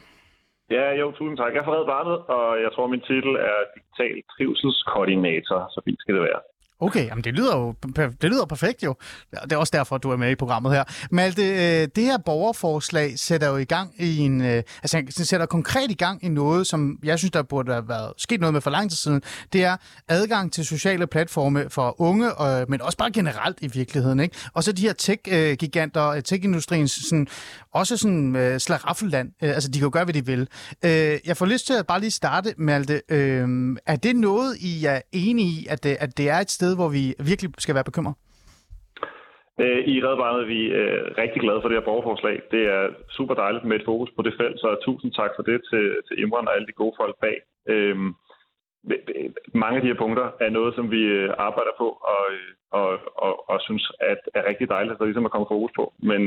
[0.77, 1.51] Ja, jo, tusind tak.
[1.53, 6.00] Jeg er fra Red Barnet, og jeg tror, min titel er Digital Trivselskoordinator, så fint
[6.01, 6.41] skal det være.
[6.79, 7.75] Okay, jamen det lyder jo
[8.22, 8.96] det lyder perfekt jo.
[9.44, 10.84] Det er også derfor, du er med i programmet her.
[11.12, 14.41] Malte, øh, det her borgerforslag sætter jo i gang i en...
[14.41, 17.88] Øh, altså, det sætter konkret i gang i noget, som jeg synes, der burde have
[17.88, 19.22] været sket noget med for lang tid siden.
[19.53, 19.77] Det er
[20.08, 22.32] adgang til sociale platforme for unge,
[22.67, 24.20] men også bare generelt i virkeligheden.
[24.20, 24.36] Ikke?
[24.53, 27.27] Og så de her tech-giganter, øh, tech-industriens sådan,
[27.74, 29.32] også sådan slaraffeland.
[29.41, 30.48] altså, de kan jo gøre, hvad de vil.
[31.25, 33.01] Jeg får lyst til at bare lige starte, Malte.
[33.86, 36.89] Er det noget, I er enige i, at det, at det er et sted, hvor
[36.98, 38.15] vi virkelig skal være bekymret?
[39.63, 42.36] Øh, I Red Barnet er vi øh, rigtig glade for det her borgerforslag.
[42.51, 42.84] Det er
[43.17, 46.15] super dejligt med et fokus på det felt, så tusind tak for det til, til
[46.22, 47.38] Imran og alle de gode folk bag.
[47.74, 48.10] Øhm,
[48.91, 49.29] øh,
[49.63, 52.89] mange af de her punkter er noget, som vi øh, arbejder på og, øh, og,
[53.25, 55.93] og, og synes at er rigtig dejligt, at der ligesom er kommet fokus på.
[56.10, 56.22] Men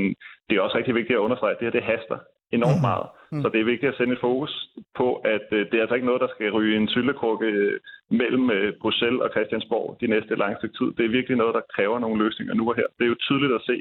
[0.46, 2.18] det er også rigtig vigtigt at understrege, at det her det haster
[2.52, 3.06] enormt meget.
[3.32, 3.42] Mm.
[3.42, 4.52] Så det er vigtigt at sende et fokus
[5.00, 8.50] på, at øh, det er altså ikke noget, der skal ryge en syltekrukke øh, mellem
[8.50, 10.88] øh, Bruxelles og Christiansborg de næste lange stykke tid.
[10.96, 12.88] Det er virkelig noget, der kræver nogle løsninger nu og her.
[12.98, 13.76] Det er jo tydeligt at se,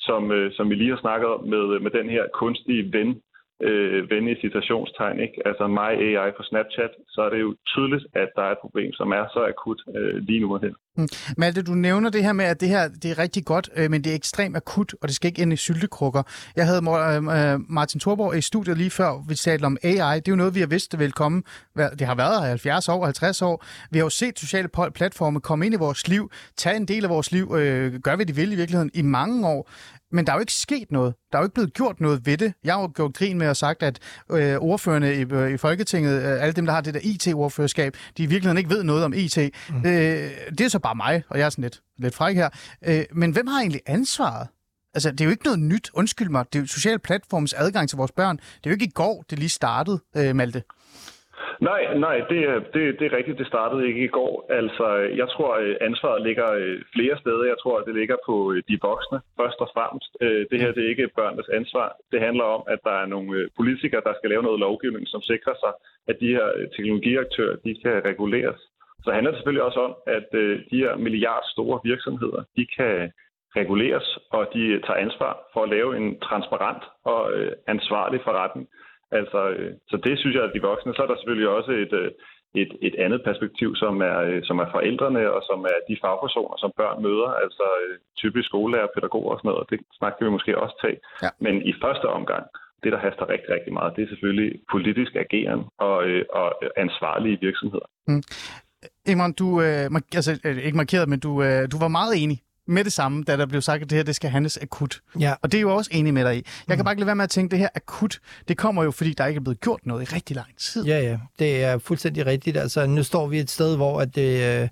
[0.00, 3.10] som, øh, som vi lige har snakket om med, med den her kunstige ven,
[3.62, 5.38] øh, ven i citationstegn, ikke?
[5.48, 8.92] altså My AI på Snapchat, så er det jo tydeligt, at der er et problem,
[8.92, 10.74] som er så akut øh, lige nu og her.
[10.96, 11.08] Mm.
[11.36, 14.04] Malte, du nævner det her med, at det her det er rigtig godt, øh, men
[14.04, 16.22] det er ekstremt akut, og det skal ikke ind i syltekrukker.
[16.56, 19.92] Jeg havde øh, Martin Thorborg i studiet lige før, vi talte om AI.
[19.94, 21.42] Det er jo noget, vi har vidst, det vil komme.
[21.76, 23.64] Det har været her 70 år, 50 år.
[23.90, 27.10] Vi har jo set sociale platforme komme ind i vores liv, tage en del af
[27.10, 29.70] vores liv, øh, gøre hvad de vil i virkeligheden i mange år.
[30.12, 31.14] Men der er jo ikke sket noget.
[31.32, 32.52] Der er jo ikke blevet gjort noget ved det.
[32.64, 33.98] Jeg har jo gjort grin med at sagt, at
[34.30, 38.22] øh, ordførende i, øh, i Folketinget, øh, alle dem, der har det der IT-ordførerskab, de
[38.22, 39.38] i virkeligheden ikke ved noget om IT.
[39.70, 39.76] Mm.
[39.76, 42.48] Øh, det er så bare mig, og jeg er sådan lidt, lidt fræk her.
[42.88, 44.46] Øh, men hvem har egentlig ansvaret?
[44.94, 45.86] Altså, det er jo ikke noget nyt.
[46.00, 46.44] Undskyld mig.
[46.52, 48.36] Det er jo social platforms adgang til vores børn.
[48.36, 50.62] Det er jo ikke i går, det lige startede, øh, Malte.
[51.70, 53.38] Nej, nej, det, er- det, det er rigtigt.
[53.42, 54.32] Det startede ikke i går.
[54.60, 54.86] Altså,
[55.20, 57.44] jeg tror, øh, ansvaret ligger øh, flere steder.
[57.52, 60.10] Jeg tror, det ligger på øh, de voksne, først og fremmest.
[60.50, 61.88] Det her det er ikke børnenes ansvar.
[62.12, 65.56] Det handler om, at der er nogle politikere, der skal lave noget lovgivning, som sikrer
[65.64, 65.72] sig,
[66.10, 68.60] at de her teknologiaktører, de kan reguleres.
[69.04, 73.12] Så handler det selvfølgelig også om, at øh, de her milliardstore virksomheder, de kan
[73.56, 78.68] reguleres, og de tager ansvar for at lave en transparent og øh, ansvarlig forretning.
[79.10, 81.92] Altså, øh, så det synes jeg, at de voksne, så er der selvfølgelig også et,
[81.92, 82.10] øh,
[82.54, 86.56] et, et andet perspektiv, som er, øh, som er forældrene, og som er de fagpersoner,
[86.58, 90.30] som børn møder, altså øh, typisk skolelærer, pædagoger og sådan noget, og det snakker vi
[90.30, 90.98] måske også tage.
[91.22, 91.30] Ja.
[91.40, 92.44] Men i første omgang,
[92.82, 97.38] det der haster rigtig, rigtig meget, det er selvfølgelig politisk ageren og, øh, og ansvarlige
[97.40, 97.88] virksomheder.
[99.06, 102.42] Imran, du, øh, mark- altså, øh, ikke markeret, men du, øh, du var meget enig
[102.66, 105.00] med det samme, da der blev sagt, at det her det skal handles akut.
[105.20, 105.34] Ja.
[105.42, 106.42] Og det er jo også enig med dig i.
[106.68, 108.84] Jeg kan bare ikke lade være med at tænke, at det her akut, det kommer
[108.84, 110.84] jo, fordi der ikke er blevet gjort noget i rigtig lang tid.
[110.84, 112.56] Ja, ja, det er fuldstændig rigtigt.
[112.56, 114.62] Altså, nu står vi et sted, hvor at det...
[114.62, 114.68] Øh,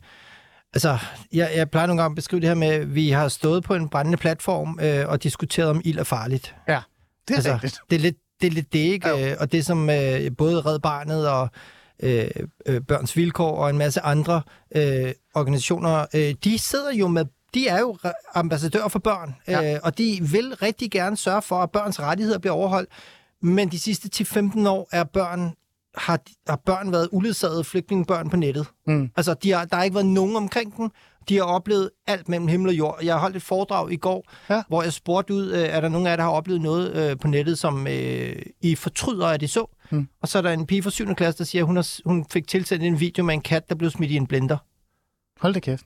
[0.75, 0.99] altså,
[1.33, 3.75] jeg, jeg plejer nogle gange at beskrive det her med, at vi har stået på
[3.75, 6.55] en brændende platform øh, og diskuteret, om ild er farligt.
[6.69, 6.81] Ja,
[7.29, 7.79] det er Altså, rigtigt.
[7.91, 9.31] det er lidt det, er lidt det ikke?
[9.31, 11.51] Øh, og det som øh, både Red Barnet og
[12.03, 12.29] øh,
[12.67, 14.43] øh, Børns Vilkår og en masse andre
[14.77, 19.75] øh, organisationer, øh, de sidder jo med de er jo re- ambassadører for børn, Ja.
[19.75, 22.89] øh, og de vil rigtig gerne sørge for, at børns rettigheder bliver overholdt.
[23.43, 25.53] Men de sidste 10-15 år er børn
[25.97, 28.67] har, har børn været uledsagede flygtningebørn på nettet.
[28.87, 29.11] Mm.
[29.17, 30.91] Altså, de har, der har ikke været nogen omkring dem.
[31.29, 32.99] De har oplevet alt mellem himmel og jord.
[33.03, 34.63] Jeg har holdt et foredrag i går, Ja.
[34.69, 37.19] hvor jeg spurgte ud, øh, er der nogen af jer, der har oplevet noget øh,
[37.19, 39.78] på nettet, som øh, I fortryder, at de så?
[39.91, 40.09] Mm.
[40.23, 41.15] Og så er der en pige fra 7.
[41.15, 43.75] klasse, der siger, at hun, har, hun fik tilsendt en video med en kat, der
[43.75, 44.57] blev smidt i en blender.
[45.41, 45.85] Hold da kæft.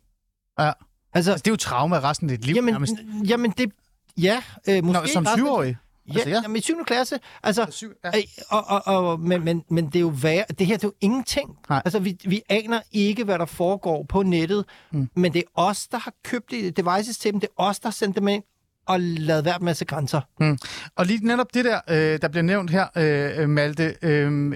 [0.59, 0.65] Ja.
[0.65, 2.95] Altså, Altså, det er jo trauma resten af dit liv, jamen, nærmest.
[3.29, 3.73] jamen det...
[4.19, 5.01] Ja, øh, måske...
[5.01, 5.77] Nå, som syvårig.
[6.09, 6.41] Ja, Altså, ja.
[6.43, 6.85] jamen, i 7.
[6.87, 7.19] klasse.
[7.43, 8.11] Altså, Syv, ja.
[8.51, 10.45] Og, og, og, men, men, men det er jo værre.
[10.59, 11.59] Det her det er jo ingenting.
[11.69, 11.83] Nej.
[11.85, 15.09] Altså, vi, vi aner ikke, hvad der foregår på nettet, mm.
[15.17, 17.41] men det er os, der har købt det devices til dem.
[17.41, 18.43] Det er os, der har sendt dem ind
[18.87, 20.21] og lavet hver masse grænser.
[20.41, 20.59] Mm.
[20.97, 24.53] Og lige netop det der, øh, der bliver nævnt her, øh, Malte, øh,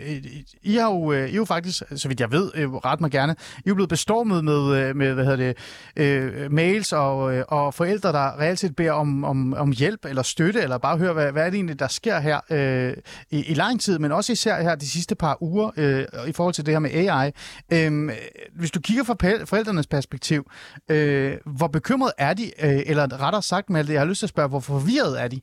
[0.63, 3.33] I, har jo, øh, I jo faktisk, så vidt jeg ved, øh, ret mig gerne,
[3.33, 5.57] I er jo blevet bestormet med, øh, med hvad hedder det,
[5.97, 10.23] øh, mails og, øh, og forældre, der reelt set beder om, om, om hjælp eller
[10.23, 12.95] støtte, eller bare høre, hvad, hvad er det egentlig, der sker her øh,
[13.31, 16.55] i, i lang tid, men også især her de sidste par uger øh, i forhold
[16.55, 17.31] til det her med AI.
[17.73, 18.11] Øh,
[18.55, 20.51] hvis du kigger fra forældrenes perspektiv,
[20.91, 24.37] øh, hvor bekymret er de, øh, eller rettere sagt, Malte, jeg har lyst til at
[24.37, 25.39] spørge, hvor forvirret er de?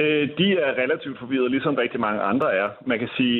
[0.00, 2.68] Øh, de er relativt forvirrede, ligesom rigtig mange andre er.
[2.90, 3.36] Man kan sige,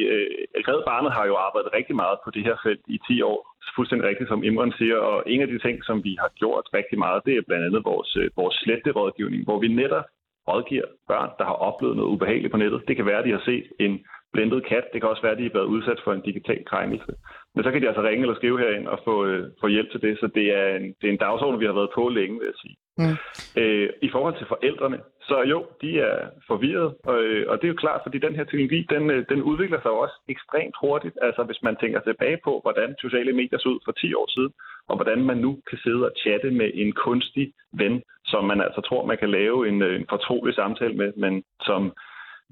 [0.57, 3.39] at Red Barnet har jo arbejdet rigtig meget på det her felt i 10 år,
[3.77, 6.99] fuldstændig rigtigt, som Imran siger, og en af de ting, som vi har gjort rigtig
[7.05, 10.07] meget, det er blandt andet vores, øh, vores sletterådgivning, hvor vi netop
[10.49, 12.85] rådgiver børn, der har oplevet noget ubehageligt på nettet.
[12.89, 13.93] Det kan være, at de har set en
[14.33, 14.87] blindet kat.
[14.93, 17.13] Det kan også være, at de er blevet udsat for en digital krænkelse.
[17.55, 20.03] Men så kan de altså ringe eller skrive herind og få, øh, få hjælp til
[20.03, 20.19] det.
[20.21, 22.61] Så det er, en, det er en dagsorden, vi har været på længe, vil jeg
[22.63, 22.77] sige.
[22.99, 23.17] Mm.
[23.61, 27.19] Øh, I forhold til forældrene, så jo, de er forvirret, og,
[27.51, 29.99] og det er jo klart, fordi den her teknologi, den, øh, den udvikler sig jo
[29.99, 31.17] også ekstremt hurtigt.
[31.23, 34.53] Altså hvis man tænker tilbage på, hvordan sociale medier så ud for 10 år siden,
[34.89, 38.81] og hvordan man nu kan sidde og chatte med en kunstig ven, som man altså
[38.81, 41.93] tror, man kan lave en, øh, en fortrolig samtale med, men som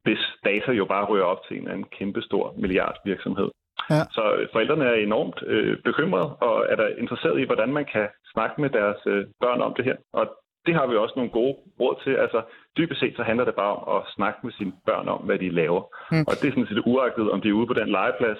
[0.04, 3.50] hvis data jo bare rører op til en eller anden kæmpestor milliardvirksomhed.
[3.90, 4.02] Ja.
[4.16, 8.60] Så forældrene er enormt øh, bekymrede og er der interesseret i, hvordan man kan snakke
[8.60, 9.96] med deres øh, børn om det her.
[10.12, 10.24] Og
[10.66, 12.14] det har vi også nogle gode råd til.
[12.24, 12.42] Altså
[12.76, 15.48] dybest set så handler det bare om at snakke med sine børn om, hvad de
[15.50, 15.82] laver.
[16.12, 16.24] Mm.
[16.28, 18.38] Og det er sådan set uagtet, om de er ude på den legeplads,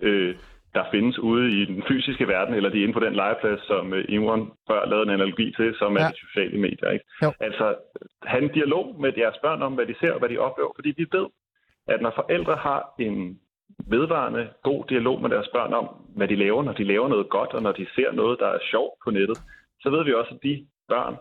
[0.00, 0.34] øh,
[0.74, 3.94] der findes ude i den fysiske verden, eller de er inde på den legeplads, som
[3.94, 6.08] øh, Imran før lavede en analogi til, som er Ja.
[6.08, 6.90] de sociale medier.
[6.90, 7.04] Ikke?
[7.22, 7.32] Jo.
[7.40, 7.74] Altså
[8.22, 10.72] have en dialog med deres børn om, hvad de ser og hvad de oplever.
[10.74, 11.26] Fordi vi ved,
[11.88, 13.38] at når forældre har en
[13.94, 15.86] vedvarende god dialog med deres børn om,
[16.18, 18.60] hvad de laver, når de laver noget godt, og når de ser noget, der er
[18.72, 19.38] sjovt på nettet,
[19.82, 20.54] så ved vi også, at de
[20.92, 21.14] børn,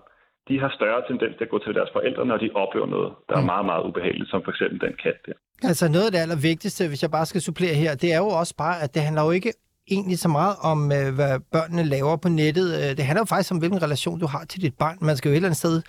[0.49, 3.35] de har større tendens til at gå til deres forældre, når de oplever noget, der
[3.41, 5.35] er meget, meget ubehageligt, som for eksempel den kat der.
[5.69, 8.55] Altså noget af det allervigtigste, hvis jeg bare skal supplere her, det er jo også
[8.63, 9.53] bare, at det handler jo ikke
[9.91, 12.67] egentlig så meget om, øh, hvad børnene laver på nettet.
[12.79, 14.97] Øh, Det handler jo faktisk om, hvilken relation du har til dit barn.
[15.01, 15.81] Man skal jo et eller andet sted...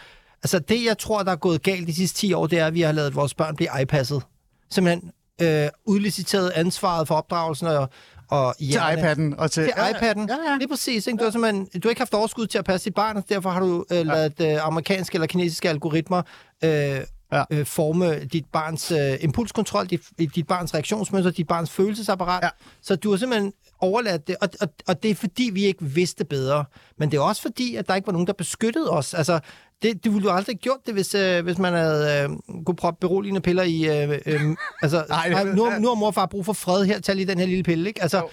[0.45, 2.75] Altså det, jeg tror, der er gået galt de sidste 10 år, det er, at
[2.75, 4.23] vi har lavet vores børn blive iPasset.
[4.71, 7.89] Simpelthen øh, udliciteret ansvaret for opdragelsen og,
[8.31, 9.63] og Til hjerne- iPad'en og til...
[9.65, 10.27] til iPad'en.
[10.29, 10.57] Ja, ja.
[10.59, 11.07] Lige præcis.
[11.07, 11.19] Ikke?
[11.19, 13.61] Du, har du har ikke haft overskud til at passe dit barn, og derfor har
[13.61, 16.23] du øh, lavet øh, amerikanske eller kinesiske algoritmer
[16.65, 17.01] øh,
[17.33, 17.45] Ja.
[17.51, 20.01] øh, forme dit barns øh, impulskontrol, dit,
[20.35, 22.43] dit barns reaktionsmønster, dit barns følelsesapparat.
[22.43, 22.49] Ja.
[22.83, 26.25] Så du har simpelthen overladt det, og, og, og det er fordi, vi ikke vidste
[26.25, 26.65] bedre.
[26.99, 29.15] Men det er også fordi, at der ikke var nogen, der beskyttede os.
[29.15, 29.41] Altså,
[29.83, 32.77] det, du ville jo aldrig have gjort det, hvis, øh, hvis man havde øh, kunne
[32.77, 34.03] proppe beroligende piller i...
[34.03, 34.41] Øh, øh,
[34.83, 37.17] altså, Nej, det- Ej, nu, nu har mor og far brug for fred her, tag
[37.17, 38.03] lige den her lille pille, ikke?
[38.03, 38.29] Altså, Jo.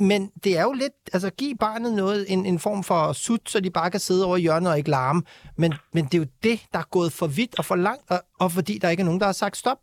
[0.00, 3.60] men det er jo lidt, altså giv barnet noget, en, en form for sut, så
[3.60, 5.22] de bare kan sidde over i hjørnet og ikke larme.
[5.56, 8.20] Men, men det er jo det, der er gået for vidt og for langt, og,
[8.40, 9.78] og fordi der ikke er nogen, der har sagt stop.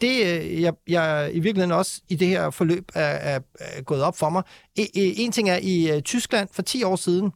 [0.00, 4.02] Det, øh, jeg, jeg i virkeligheden også i det her forløb er, er, er gået
[4.02, 4.42] op for mig.
[4.78, 7.32] E, e en ting er, i øh, Tyskland for 10 år siden,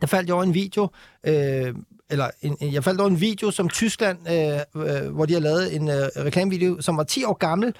[0.00, 0.88] der faldt jeg over en video,
[1.26, 1.74] øh,
[2.10, 5.40] eller en, en- jeg faldt over en video, som Tyskland, øh, øh, hvor de har
[5.40, 7.74] lavet en øh, reklamevideo, som var 10 år gammel,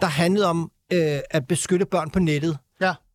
[0.00, 2.58] der handlede om øh, at beskytte børn på nettet.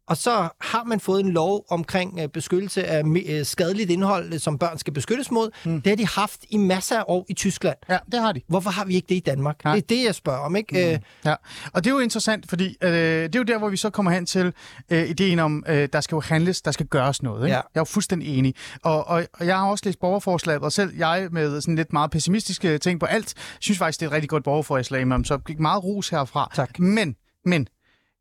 [0.09, 0.11] Ja.
[0.11, 4.39] Og så har man fået en lov omkring øh, beskyttelse af øh, skadeligt indhold, øh,
[4.39, 5.49] som børn skal beskyttes mod.
[5.65, 5.81] Mm.
[5.81, 7.77] Det har de haft i masser af år i Tyskland.
[7.89, 8.41] Ja, det har de.
[8.47, 9.63] Hvorfor har vi ikke det i Danmark?
[9.63, 9.75] Nej.
[9.75, 10.73] Det er det, jeg spørger om, ikke?
[10.73, 10.93] Mm.
[10.93, 11.35] Øh, Ja,
[11.73, 14.11] og det er jo interessant, fordi øh, det er jo der, hvor vi så kommer
[14.11, 14.53] hen til
[14.89, 17.45] øh, ideen om, øh, der skal jo handles, der skal gøres noget.
[17.45, 17.55] Ikke?
[17.55, 17.55] Ja.
[17.55, 18.55] Jeg er jo fuldstændig enig.
[18.83, 22.11] Og, og, og jeg har også læst borgerforslaget, og selv jeg med sådan lidt meget
[22.11, 25.59] pessimistiske ting på alt, synes faktisk, det er et rigtig godt borgerforslag, men så gik
[25.59, 26.51] meget ros herfra.
[26.55, 26.79] Tak.
[26.79, 27.67] Men, men,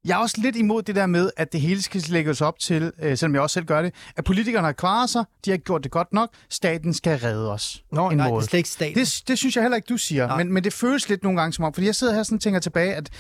[0.05, 2.93] jeg er også lidt imod det der med, at det hele skal lægges op til,
[3.03, 5.65] øh, selvom jeg også selv gør det, at politikerne har klaret sig, de har ikke
[5.65, 7.85] gjort det godt nok, staten skal redde os.
[7.93, 8.43] Nå, en nej, det måde.
[8.43, 8.95] er slet ikke staten.
[8.95, 10.37] Det, det synes jeg heller ikke, du siger.
[10.37, 12.43] Men, men det føles lidt nogle gange som om, fordi jeg sidder her sådan og
[12.43, 13.11] tænker tilbage, at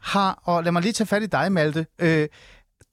[0.00, 1.86] har, og lad mig lige tage fat i dig, Malte.
[1.98, 2.28] Øh,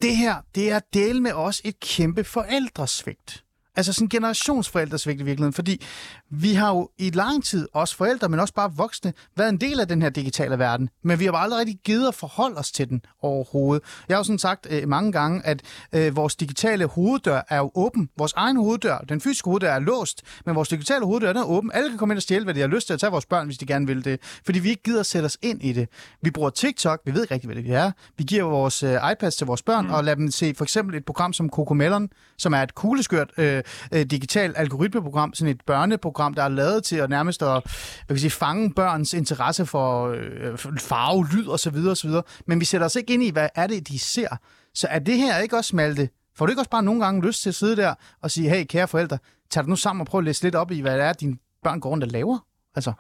[0.02, 3.45] det her, det er del med os et kæmpe forældresvigt.
[3.76, 5.82] Altså sådan generationsforældresvigt i virkeligheden, fordi
[6.30, 9.80] vi har jo i lang tid, også forældre, men også bare voksne, været en del
[9.80, 12.72] af den her digitale verden, men vi har bare aldrig rigtig givet at forholde os
[12.72, 13.84] til den overhovedet.
[14.10, 15.62] Jeg har jo sådan sagt øh, mange gange, at
[15.94, 18.10] øh, vores digitale hoveddør er jo åben.
[18.18, 21.72] Vores egen hoveddør, den fysiske hoveddør er låst, men vores digitale hoveddør den er åben.
[21.74, 23.46] Alle kan komme ind og stjæle, hvad de har lyst til at tage vores børn,
[23.46, 25.90] hvis de gerne vil det, fordi vi ikke gider at sætte os ind i det.
[26.22, 27.92] Vi bruger TikTok, vi ved ikke rigtig, hvad det er.
[28.18, 29.94] Vi giver vores øh, iPads til vores børn mm.
[29.94, 33.64] og lader dem se for eksempel et program som Cocomelon, som er et kugleskørt øh,
[33.92, 38.18] øh, digitalt algoritmeprogram, sådan et børneprogram, der er lavet til at nærmest at hvad kan
[38.18, 41.76] sige, fange børns interesse for øh, farve, lyd osv.
[41.76, 42.12] osv.
[42.48, 44.38] Men vi sætter os ikke ind i, hvad er det, de ser.
[44.74, 46.10] Så er det her ikke også, Malte?
[46.38, 48.66] Får du ikke også bare nogle gange lyst til at sidde der og sige, hey,
[48.66, 49.18] kære forældre,
[49.50, 51.38] tag dig nu sammen og prøv at læse lidt op i, hvad det er, dine
[51.64, 52.40] børn går rundt og laver?
[52.76, 52.94] Altså.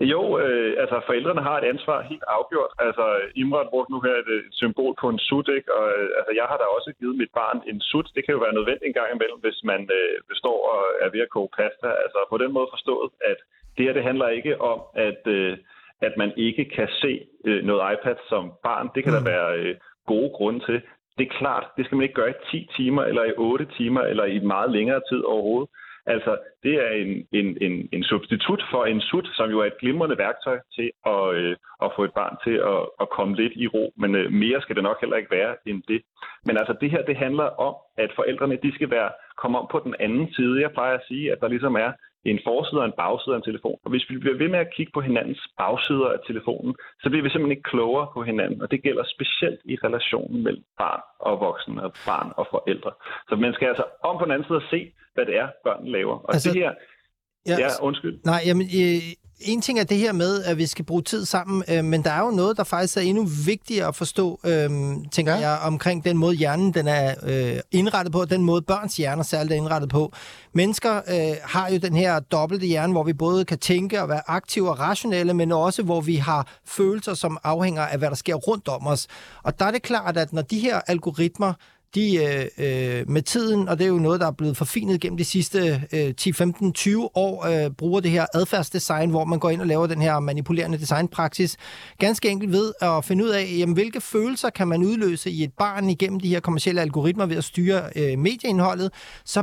[0.00, 2.72] Jo, øh, altså forældrene har et ansvar helt afgjort.
[2.78, 5.74] Altså Imran brugte nu her et, et symbol på en sut, ikke?
[5.78, 8.08] og øh, altså, jeg har da også givet mit barn en sut.
[8.14, 11.20] Det kan jo være nødvendigt en gang imellem, hvis man øh, består og er ved
[11.20, 11.88] at koge pasta.
[12.04, 13.38] Altså på den måde forstået, at
[13.76, 14.78] det her det handler ikke om,
[15.08, 15.56] at, øh,
[16.06, 17.12] at man ikke kan se
[17.48, 18.90] øh, noget iPad som barn.
[18.94, 19.18] Det kan mm.
[19.18, 19.74] der være øh,
[20.06, 20.78] gode grunde til.
[21.18, 24.00] Det er klart, det skal man ikke gøre i 10 timer, eller i 8 timer,
[24.00, 25.70] eller i meget længere tid overhovedet.
[26.06, 29.78] Altså, det er en, en, en, en substitut for en sut, som jo er et
[29.80, 33.66] glimrende værktøj til at, øh, at få et barn til at, at komme lidt i
[33.66, 33.92] ro.
[33.96, 36.02] Men øh, mere skal det nok heller ikke være end det.
[36.46, 39.80] Men altså, det her, det handler om, at forældrene, de skal være komme om på
[39.84, 40.60] den anden side.
[40.60, 41.92] Jeg plejer at sige, at der ligesom er
[42.24, 43.78] en forside og en bagside af en telefon.
[43.84, 47.22] Og hvis vi bliver ved med at kigge på hinandens bagsider af telefonen, så bliver
[47.24, 48.62] vi simpelthen ikke klogere på hinanden.
[48.62, 52.92] Og det gælder specielt i relationen mellem barn og voksen, og barn og forældre.
[53.28, 54.80] Så man skal altså om på den anden side se,
[55.14, 56.16] hvad det er, børn laver.
[56.26, 56.72] Og altså, det her...
[57.50, 58.16] Ja, ja, undskyld.
[58.24, 59.02] Nej, jamen, øh,
[59.40, 62.10] en ting er det her med, at vi skal bruge tid sammen, øh, men der
[62.10, 64.70] er jo noget, der faktisk er endnu vigtigere at forstå, øh,
[65.12, 65.50] tænker ja.
[65.50, 69.52] jeg, omkring den måde, hjernen den er øh, indrettet på, den måde børns hjerner særligt
[69.52, 70.12] er indrettet på.
[70.52, 74.22] Mennesker øh, har jo den her dobbelte hjerne, hvor vi både kan tænke og være
[74.26, 78.34] aktive og rationelle, men også hvor vi har følelser, som afhænger af, hvad der sker
[78.34, 79.06] rundt om os.
[79.42, 81.52] Og der er det klart, at når de her algoritmer,
[81.94, 85.16] de øh, øh, med tiden, og det er jo noget, der er blevet forfinet gennem
[85.16, 89.50] de sidste øh, 10, 15, 20 år, øh, bruger det her adfærdsdesign, hvor man går
[89.50, 91.56] ind og laver den her manipulerende designpraksis,
[91.98, 95.52] ganske enkelt ved at finde ud af, jamen, hvilke følelser kan man udløse i et
[95.58, 98.92] barn igennem de her kommersielle algoritmer ved at styre øh, medieindholdet,
[99.24, 99.42] så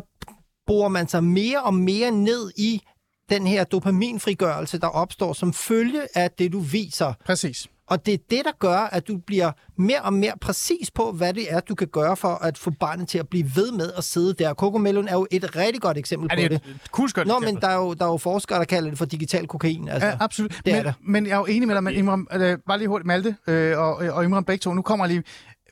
[0.67, 2.81] borer man sig mere og mere ned i
[3.29, 7.13] den her dopaminfrigørelse, der opstår som følge af det, du viser.
[7.25, 7.67] Præcis.
[7.91, 11.33] Og det er det, der gør, at du bliver mere og mere præcis på, hvad
[11.33, 14.03] det er, du kan gøre for at få barnet til at blive ved med at
[14.03, 14.53] sidde der.
[14.53, 16.61] Cocomelon er jo et rigtig godt eksempel er det på det.
[16.63, 16.87] Er
[17.27, 19.87] Nå, men der er, jo, der er jo forskere, der kalder det for digital kokain.
[19.87, 20.51] Altså, ja, absolut.
[20.51, 20.93] Det men, er det.
[21.01, 23.77] men jeg er jo enig med dig, men Imran, øh, bare lige hurtigt, Malte øh,
[23.79, 25.23] og, og Imran begge to, nu kommer jeg lige.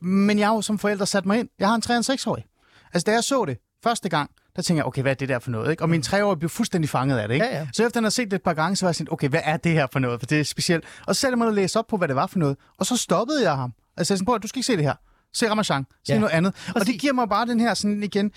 [0.02, 1.50] Men jeg har jo som forælder sat mig ind.
[1.60, 2.46] Jeg har en 3 6-årig.
[2.94, 5.40] Altså, da jeg så det første gang, der tænker jeg, okay, hvad er det der
[5.40, 5.72] for noget?
[5.72, 5.84] Ikke?
[5.84, 7.36] Og min treårige blev fuldstændig fanget af det.
[7.36, 7.46] Ikke?
[7.46, 7.68] Ja, ja.
[7.74, 9.42] Så efter han har set det et par gange, så var jeg sådan, okay, hvad
[9.44, 10.20] er det her for noget?
[10.20, 10.84] For det er specielt.
[11.08, 12.58] Og så satte jeg mig og læse op på, hvad det var for noget.
[12.78, 13.74] Og så stoppede jeg ham.
[13.98, 14.94] Altså, jeg sagde sådan, du skal ikke se det her.
[15.34, 15.86] Se Ramachan.
[16.08, 16.20] Se ja.
[16.20, 16.54] noget andet.
[16.54, 16.76] Præcis.
[16.76, 18.32] Og det giver mig bare den her sådan igen,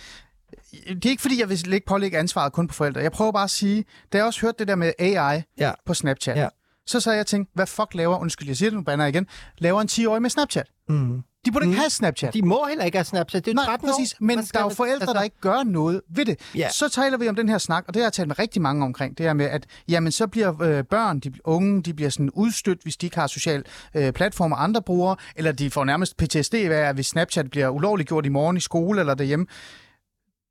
[0.88, 3.00] det er ikke fordi, jeg vil ikke pålægge ansvaret kun på forældre.
[3.00, 5.72] Jeg prøver bare at sige, da jeg også hørte det der med AI ja.
[5.86, 6.48] på Snapchat, ja.
[6.86, 9.26] Så sad jeg og tænkte, hvad fuck laver, undskyld, jeg siger det nu, banner igen,
[9.58, 10.66] laver en 10-årig med Snapchat?
[10.88, 11.22] Mm.
[11.46, 11.78] De burde ikke mm.
[11.78, 12.34] have Snapchat.
[12.34, 13.44] De må heller ikke have Snapchat.
[13.44, 14.14] Det er Nej, 13 præcis.
[14.20, 15.12] Men der er jo forældre, altså...
[15.12, 16.40] der ikke gør noget ved det.
[16.54, 16.68] Ja.
[16.70, 18.84] Så taler vi om den her snak, og det har jeg talt med rigtig mange
[18.84, 19.18] omkring.
[19.18, 22.82] Det her med, at jamen, så bliver øh, børn, de unge, de bliver sådan udstødt,
[22.82, 23.64] hvis de ikke har social
[23.94, 28.26] øh, platformer, andre bruger, eller de får nærmest PTSD af, hvis Snapchat bliver ulovligt gjort
[28.26, 29.46] i morgen i skole eller derhjemme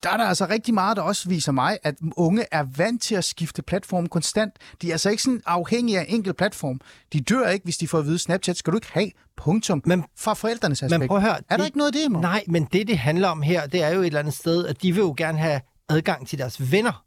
[0.03, 3.15] der er der altså rigtig meget, der også viser mig, at unge er vant til
[3.15, 4.53] at skifte platform konstant.
[4.81, 6.79] De er altså ikke sådan afhængige af en enkelt platform.
[7.13, 10.03] De dør ikke, hvis de får at vide, Snapchat skal du ikke have, punktum, men,
[10.17, 10.99] fra forældrenes aspekt.
[10.99, 12.19] Men prøv at høre, er der det, ikke noget af det, Mo?
[12.19, 14.81] Nej, men det, det handler om her, det er jo et eller andet sted, at
[14.81, 17.03] de vil jo gerne have adgang til deres venner.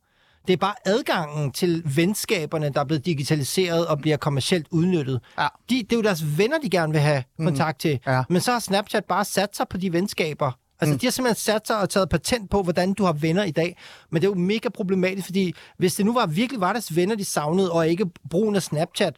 [0.46, 5.20] Det er bare adgangen til venskaberne, der er blevet digitaliseret og bliver kommercielt udnyttet.
[5.38, 5.48] Ja.
[5.70, 8.00] De, det er jo deres venner, de gerne vil have kontakt til.
[8.06, 8.22] Ja.
[8.28, 10.98] Men så har Snapchat bare sat sig på de venskaber, Altså, mm.
[10.98, 13.78] de har simpelthen sat sig og taget patent på, hvordan du har venner i dag.
[14.10, 17.14] Men det er jo mega problematisk, fordi hvis det nu var virkelig var deres venner,
[17.14, 19.16] de savnede, og ikke brugen af Snapchat,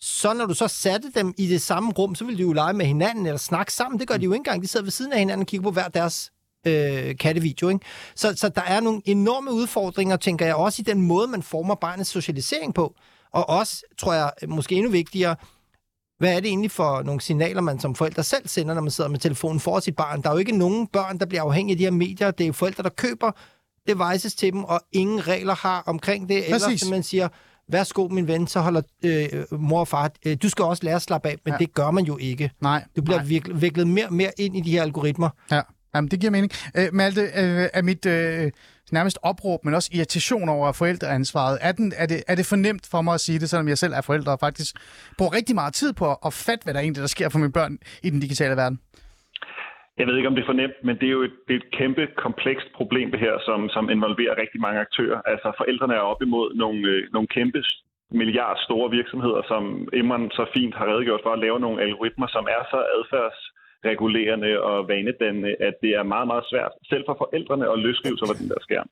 [0.00, 2.72] så når du så satte dem i det samme rum, så ville de jo lege
[2.72, 4.00] med hinanden eller snakke sammen.
[4.00, 4.62] Det gør de jo ikke engang.
[4.62, 6.30] De sidder ved siden af hinanden og kigger på hver deres
[6.66, 7.68] øh, kattevideo.
[7.68, 7.84] Ikke?
[8.14, 11.74] Så, så der er nogle enorme udfordringer, tænker jeg, også i den måde, man former
[11.74, 12.94] barnets socialisering på.
[13.32, 15.36] Og også, tror jeg, måske endnu vigtigere,
[16.20, 19.10] hvad er det egentlig for nogle signaler, man som forældre selv sender, når man sidder
[19.10, 20.22] med telefonen for sit barn?
[20.22, 22.30] Der er jo ikke nogen børn, der bliver afhængige af de her medier.
[22.30, 23.30] Det er jo forældre, der køber
[23.88, 26.44] devices til dem, og ingen regler har omkring det.
[26.50, 26.64] Præcis.
[26.66, 27.28] Eller som man siger,
[27.68, 29.28] værsgo min ven, så holder øh,
[29.60, 31.58] mor og far, øh, du skal også lære at slappe af, men Ja.
[31.58, 32.50] det gør man jo ikke.
[32.60, 32.84] Nej.
[32.96, 33.26] Du bliver nej.
[33.26, 35.28] viklet, viklet mere og mere ind i de her algoritmer.
[35.50, 35.60] Ja.
[35.94, 36.52] Jamen, det giver mening.
[36.74, 38.50] Øh, Malte, øh, er mit øh,
[38.92, 42.88] nærmest opråb, men også irritation over forældreansvaret, er, den, er, det, er det for nemt
[42.92, 44.72] for mig at sige det, selvom jeg selv er forældre og faktisk
[45.18, 47.78] bruger rigtig meget tid på at fatte, hvad der egentlig der sker for mine børn
[48.02, 48.80] i den digitale verden?
[49.98, 51.60] Jeg ved ikke, om det er for nemt, men det er jo et, det er
[51.64, 55.20] et kæmpe komplekst problem, det her, som, som involverer rigtig mange aktører.
[55.32, 57.62] Altså forældrene er op imod nogle, øh, nogle kæmpe
[58.20, 59.62] milliard store virksomheder, som
[60.00, 62.80] Imran så fint har redegjort for at lave nogle algoritmer, som er så
[63.84, 68.28] regulerende og vanedannende, at det er meget, meget svært, selv for forældrene, at løsrive sig
[68.28, 68.88] fra den der skærm.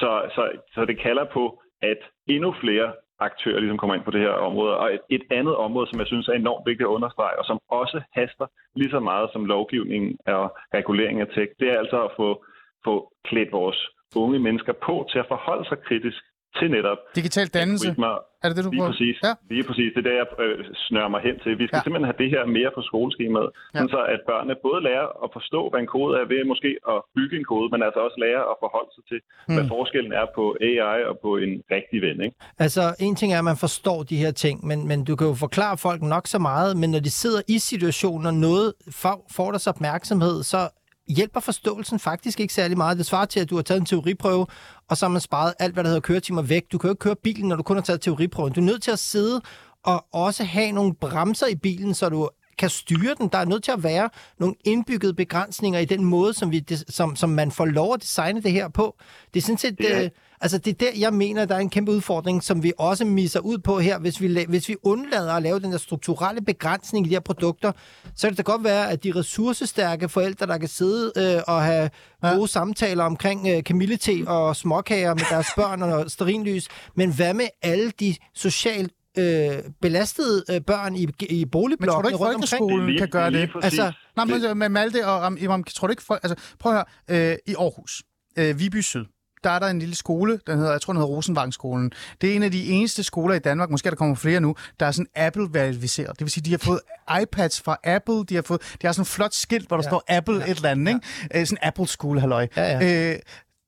[0.00, 0.42] Så, så,
[0.74, 4.76] så det kalder på, at endnu flere aktører ligesom kommer ind på det her område.
[4.76, 7.58] Og et, et andet område, som jeg synes er enormt vigtigt at understrege, og som
[7.68, 12.10] også haster lige så meget som lovgivningen og reguleringen af tech, det er altså at
[12.16, 12.44] få,
[12.84, 16.22] få klædt vores unge mennesker på til at forholde sig kritisk
[16.58, 17.88] til netop Digital dannelse.
[18.44, 18.92] Er det det, du Lige prøver?
[18.92, 19.16] præcis.
[19.26, 19.32] Ja.
[19.54, 19.88] Lige præcis.
[19.94, 20.56] Det er der, jeg øh,
[20.86, 21.52] snører mig hen til.
[21.62, 21.84] Vi skal Ja.
[21.84, 23.80] simpelthen have det her mere på skoleskemaet, Ja.
[23.94, 27.34] så at børnene både lærer at forstå, hvad en kode er ved måske at bygge
[27.40, 29.54] en kode, men altså også lærer at forholde sig til, mm.
[29.56, 32.16] hvad forskellen er på AI og på en rigtig ven.
[32.26, 32.36] Ikke?
[32.64, 35.34] Altså, en ting er, at man forstår de her ting, men, men du kan jo
[35.46, 38.68] forklare folk nok så meget, men når de sidder i situationer, noget
[39.02, 40.60] får, får deres opmærksomhed, så
[41.08, 42.98] hjælper forståelsen faktisk ikke særlig meget.
[42.98, 44.46] Det svarer til, at du har taget en teoriprøve,
[44.88, 46.62] og så har man sparet alt, hvad der hedder køretimer væk.
[46.72, 48.52] Du kan jo ikke køre bilen, når du kun har taget teoriprøven.
[48.52, 49.40] Du er nødt til at sidde
[49.82, 53.28] og også have nogle bremser i bilen, så du kan styre den.
[53.28, 57.16] Der er nødt til at være nogle indbyggede begrænsninger i den måde, som, vi, som,
[57.16, 58.96] som man får lov at designe det her på.
[59.34, 59.76] Det er sådan set...
[59.80, 60.04] Ja.
[60.04, 63.04] Øh, Altså, det er der, jeg mener, der er en kæmpe udfordring, som vi også
[63.04, 63.98] misser ud på her.
[63.98, 67.72] Hvis vi, hvis vi undlader at lave den der strukturelle begrænsning i de her produkter,
[68.16, 71.62] så kan det da godt være, at de ressourcestærke forældre, der kan sidde øh, og
[71.62, 71.90] have
[72.22, 72.34] Ja.
[72.34, 77.46] gode samtaler omkring øh, kamillete og småkager med deres børn og sterinlys, men hvad med
[77.62, 82.48] alle de socialt øh, belastede øh, børn i, i Men tror du ikke, rundt omkring?
[82.48, 83.50] folkeskolen Lige- kan gøre det?
[83.62, 86.84] Altså, nej, men med Malte og Ram, Imam, tror du ikke, folk, altså, prøv at
[87.08, 88.02] høre, øh, i Aarhus,
[88.38, 89.04] øh, Viby Syd,
[89.44, 91.92] der er der en lille skole, den hedder, jeg tror, den hedder Rosenvangskolen.
[92.20, 94.86] Det er en af de eneste skoler i Danmark, måske der kommer flere nu, der
[94.86, 96.10] er sådan Apple-verificeret.
[96.10, 96.80] Det vil sige, de har fået
[97.22, 99.90] iPads fra Apple, de har fået, de har sådan en flot skilt, hvor der ja.
[99.90, 100.50] står Apple ja.
[100.50, 101.40] et eller andet, ikke?
[101.40, 102.46] Øh, sådan Apple School, halløj.
[102.56, 103.12] Ja, ja.
[103.12, 103.18] Øh,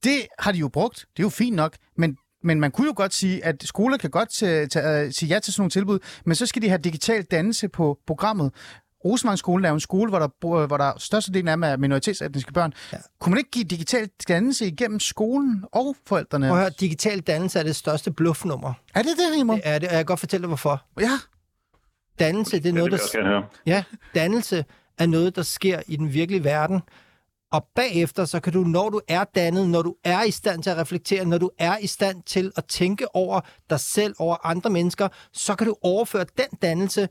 [0.04, 2.92] det har de jo brugt, det er jo fint nok, men men man kunne jo
[2.96, 6.46] godt sige, at skoler kan godt tage, sige ja til sådan nogle tilbud, men så
[6.46, 8.52] skal de have digital dannelse på programmet.
[9.05, 12.73] Rosenvangskolen er jo en skole, hvor der, hvor der størstedelen af dem er minoritetsetniske børn.
[12.93, 12.97] Ja.
[13.21, 16.47] Kunne man ikke give digital dannelse igennem skolen og forældrene?
[16.49, 18.73] Prøv at høre, digital dannelse er det største bluffnummer.
[18.95, 19.55] Er det det, Rimo?
[19.55, 20.83] Det er det, og jeg kan godt fortælle dig, hvorfor.
[21.01, 21.11] Ja.
[22.19, 22.97] Dannelse, det er Det noget, der...
[22.99, 23.45] jeg også gerne høre.
[23.67, 23.83] Ja,
[24.15, 24.65] dannelse
[24.99, 26.83] er noget, der sker i den virkelige verden.
[27.53, 30.71] Og bagefter, så kan du, når du er dannet, når du er i stand til
[30.71, 34.71] at reflektere, når du er i stand til at tænke over dig selv, over andre
[34.71, 37.09] mennesker, så kan du overføre den dannelse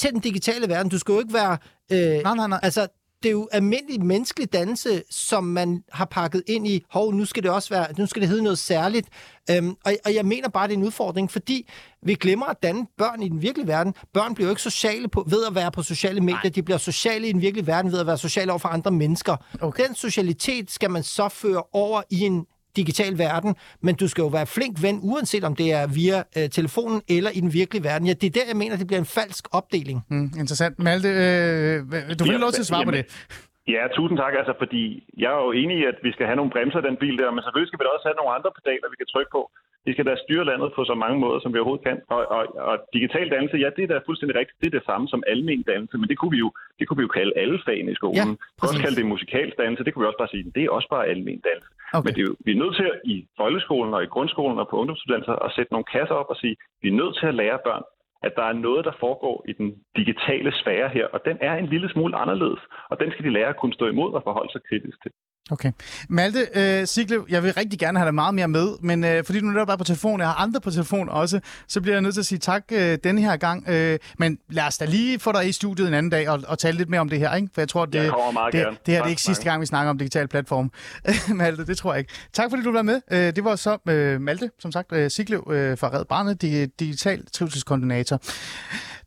[0.00, 0.90] til den digitale verden.
[0.90, 1.58] Du skal jo ikke være...
[1.92, 2.60] Øh, Nej, nej, nej.
[2.62, 2.86] Altså,
[3.22, 7.42] det er jo almindelig menneskelig dannelse, som man har pakket ind i, hov, nu skal
[7.42, 9.08] det også være, nu skal det hedde noget særligt.
[9.50, 11.68] Øhm, og, og jeg mener bare, det er en udfordring, fordi
[12.02, 13.94] vi glemmer at danne børn i den virkelige verden.
[14.12, 16.50] Børn bliver jo ikke sociale på, ved at være på sociale medier.
[16.50, 19.36] De bliver sociale i den virkelige verden ved at være sociale over for andre mennesker.
[19.60, 19.86] Okay.
[19.86, 24.28] Den socialitet skal man så føre over i en digital verden, men du skal jo
[24.28, 28.06] være flink ven, uanset om det er via øh, telefonen eller i den virkelige verden.
[28.06, 29.98] Ja, det er der, jeg mener, det bliver en falsk opdeling.
[30.10, 30.78] Mm, interessant.
[30.78, 31.76] Malte, øh,
[32.18, 33.04] du får Ja, lov til at svare på det.
[33.06, 34.32] jamen, Ja, tusind tak.
[34.40, 34.82] Altså, fordi
[35.22, 37.28] jeg er jo enig i, at vi skal have nogle bremser i den bil der,
[37.34, 39.42] men selvfølgelig skal vi da også have nogle andre pedaler, vi kan trykke på.
[39.86, 41.98] Vi skal da styre landet på så mange måder, som vi overhovedet kan.
[42.16, 44.58] Og, og, og digital dannelse, ja, det er da fuldstændig rigtigt.
[44.60, 47.06] Det er det samme som almen dannelse, men det kunne vi jo, det kunne vi
[47.08, 48.30] jo kalde alle fagene i skolen.
[48.32, 48.70] Ja, præcis.
[48.70, 51.04] også kalde det musikalsk dannelse, det kunne vi også bare sige, det er også bare
[51.12, 51.70] almen dannelse.
[51.94, 52.06] Okay.
[52.06, 54.76] Men det er vi er nødt til at, i folkeskolen og i grundskolen og på
[54.80, 57.84] ungdomsuddannelser at sætte nogle kasser op og sige, vi er nødt til at lære børn,
[58.22, 61.66] at der er noget, der foregår i den digitale sfære her, og den er en
[61.66, 64.62] lille smule anderledes, og den skal de lære at kunne stå imod og forholde sig
[64.68, 65.12] kritisk til.
[65.52, 65.72] Okay.
[66.08, 69.40] Malte øh, Siglev, jeg vil rigtig gerne have dig meget mere med, men øh, fordi
[69.40, 72.14] du netop er på telefon, jeg har andre på telefon også, så bliver jeg nødt
[72.14, 73.68] til at sige tak øh, denne her gang.
[73.68, 76.58] Øh, men lad os da lige få dig i studiet en anden dag og, og
[76.58, 77.48] tale lidt mere om det her, ikke?
[77.54, 78.12] For jeg tror, det, Jeg det,
[78.52, 78.76] gerne.
[78.86, 80.72] det her det er ikke sidste gang, vi snakker om digital platform.
[81.38, 82.12] Malte, det tror jeg ikke.
[82.32, 83.00] Tak fordi du var med.
[83.10, 86.74] Øh, det var så øh, Malte, som sagt, øh, Siglev øh, fra Red Barnet, di-
[86.80, 88.20] digital trivselskoordinator.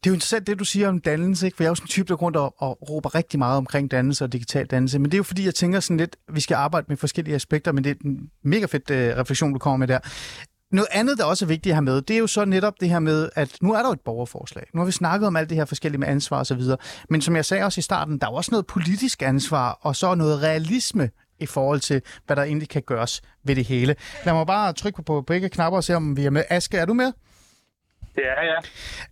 [0.04, 1.56] Det er jo interessant, det du siger om dannelse, ikke?
[1.56, 3.92] for jeg er jo sådan en type, der rundt og, og råber rigtig meget omkring
[3.92, 6.56] dannelse og digital dannelse, men det er jo fordi, jeg tænker sådan lidt, vi skal
[6.56, 9.88] arbejde med forskellige aspekter, men det er en mega fed øh, refleksion, du kommer med
[9.88, 10.00] der.
[10.72, 12.90] Noget andet, der også er vigtigt at have med, det er jo så netop det
[12.90, 14.66] her med, at nu er der jo et borgerforslag.
[14.74, 16.78] Nu har vi snakket om alt det her forskellige med ansvar og så videre.
[17.10, 19.96] Men som jeg sagde også i starten, der er jo også noget politisk ansvar, og
[19.96, 23.96] så noget realisme i forhold til, hvad der egentlig kan gøres ved det hele.
[24.26, 26.44] Lad mig bare trykke på, på begge knapper og se, om vi er med.
[26.50, 27.12] Aske, er du med?
[28.16, 28.62] Det er jeg.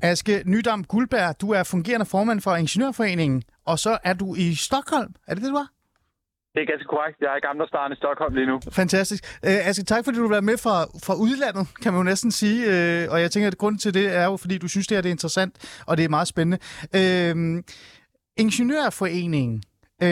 [0.01, 5.13] Aske Nydam Guldberg, du er fungerende formand for Ingeniørforeningen, og så er du i Stockholm.
[5.27, 5.67] Er det det, du er?
[6.53, 7.17] Det er ganske korrekt.
[7.21, 8.59] Jeg er i Gamle Staren i Stockholm lige nu.
[8.71, 9.23] Fantastisk.
[9.45, 12.31] Øh, Aske, tak fordi du vil være med fra, fra udlandet, kan man jo næsten
[12.31, 12.59] sige.
[12.65, 15.01] Øh, og jeg tænker, at grunden til det er jo, fordi du synes, det her
[15.01, 16.57] det er interessant, og det er meget spændende.
[16.95, 17.63] Øh,
[18.37, 19.63] Ingeniørforeningen,
[20.03, 20.09] øh,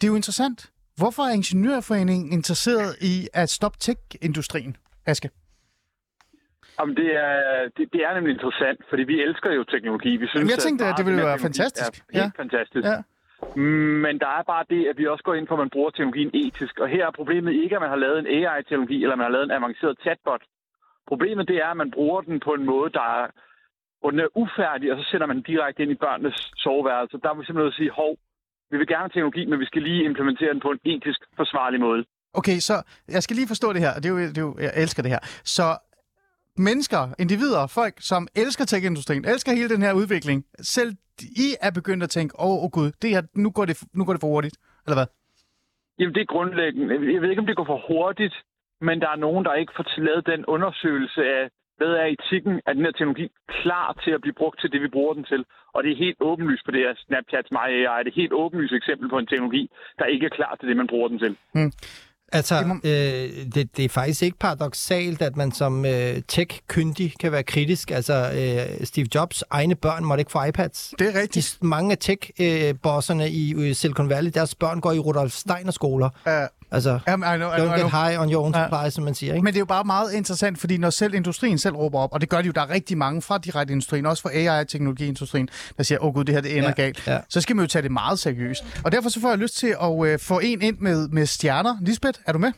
[0.00, 0.70] det er jo interessant.
[0.96, 5.30] Hvorfor er Ingeniørforeningen interesseret i at stoppe tech-industrien, Aske?
[6.80, 7.34] Jamen, det er,
[7.76, 10.10] det, det er nemlig interessant, fordi vi elsker jo teknologi.
[10.16, 11.92] Vi synes, Jamen, jeg tænkte, at det ville være fantastisk.
[11.98, 12.42] Er helt Ja.
[12.42, 12.84] fantastisk.
[12.92, 12.98] Ja.
[14.04, 16.30] Men der er bare det, at vi også går ind for, at man bruger teknologien
[16.34, 16.74] etisk.
[16.82, 19.44] Og her er problemet ikke, at man har lavet en AI-teknologi, eller man har lavet
[19.44, 20.42] en avanceret chatbot.
[21.10, 23.26] Problemet det er, at man bruger den på en måde, der er,
[24.00, 27.18] hvor den er ufærdig, og så sender man den direkte ind i børnenes soveværelse.
[27.22, 28.12] Der er vi simpelthen nødt til at sige, hov,
[28.70, 31.80] vi vil gerne have teknologi, men vi skal lige implementere den på en etisk forsvarlig
[31.80, 32.04] måde.
[32.40, 32.74] Okay, så
[33.16, 33.94] jeg skal lige forstå det her.
[33.94, 35.18] Det er jo, det er jo, jeg elsker det her.
[35.56, 35.66] Så
[36.58, 40.90] mennesker, individer, folk, som elsker tech-industrien, elsker hele den her udvikling, selv
[41.20, 44.04] I er begyndt at tænke, åh, oh, oh gud, det her, nu, går det, nu
[44.04, 45.06] går det for hurtigt, eller hvad?
[45.98, 46.94] Jamen, det er grundlæggende.
[47.14, 48.34] Jeg ved ikke, om det går for hurtigt,
[48.80, 51.48] men der er nogen, der ikke får lavet den undersøgelse af,
[51.78, 54.88] hvad er etikken af den her teknologi klar til at blive brugt til det, vi
[54.88, 55.44] bruger den til.
[55.74, 58.04] Og det er helt åbenlyst på det her Snapchat My AI.
[58.04, 60.86] Det er helt åbenlyst eksempel på en teknologi, der ikke er klar til det, man
[60.86, 61.32] bruger den til.
[62.32, 67.12] Altså, Det må- øh, det, det er faktisk ikke paradoxalt, at man som øh, tech-kyndig
[67.20, 67.90] kan være kritisk.
[67.90, 70.94] Altså, øh, Steve Jobs egne børn måtte ikke få iPads.
[70.98, 71.58] Det er rigtigt.
[71.62, 76.08] De, mange af tech-bosserne i øh, Silicon Valley, deres børn går i Rudolf Steiner skoler.
[76.76, 77.76] Altså, um, I know, I know, I don't know.
[77.78, 78.64] get high on your own Ja.
[78.64, 79.34] supply, som man siger.
[79.34, 79.44] Ikke?
[79.44, 82.20] Men det er jo bare meget interessant, fordi når selv industrien selv råber op, og
[82.20, 85.82] det gør de jo, der er rigtig mange fra direkte industrien, også fra AI-teknologiindustrien, der
[85.82, 87.06] siger, åh oh, gud, det her det ender Ja, ja, galt.
[87.06, 87.18] ja.
[87.28, 88.64] Så skal man jo tage det meget seriøst.
[88.84, 91.76] Og derfor så får jeg lyst til at øh, få en ind med, med stjerner.
[91.80, 92.52] Lisbeth, er du med?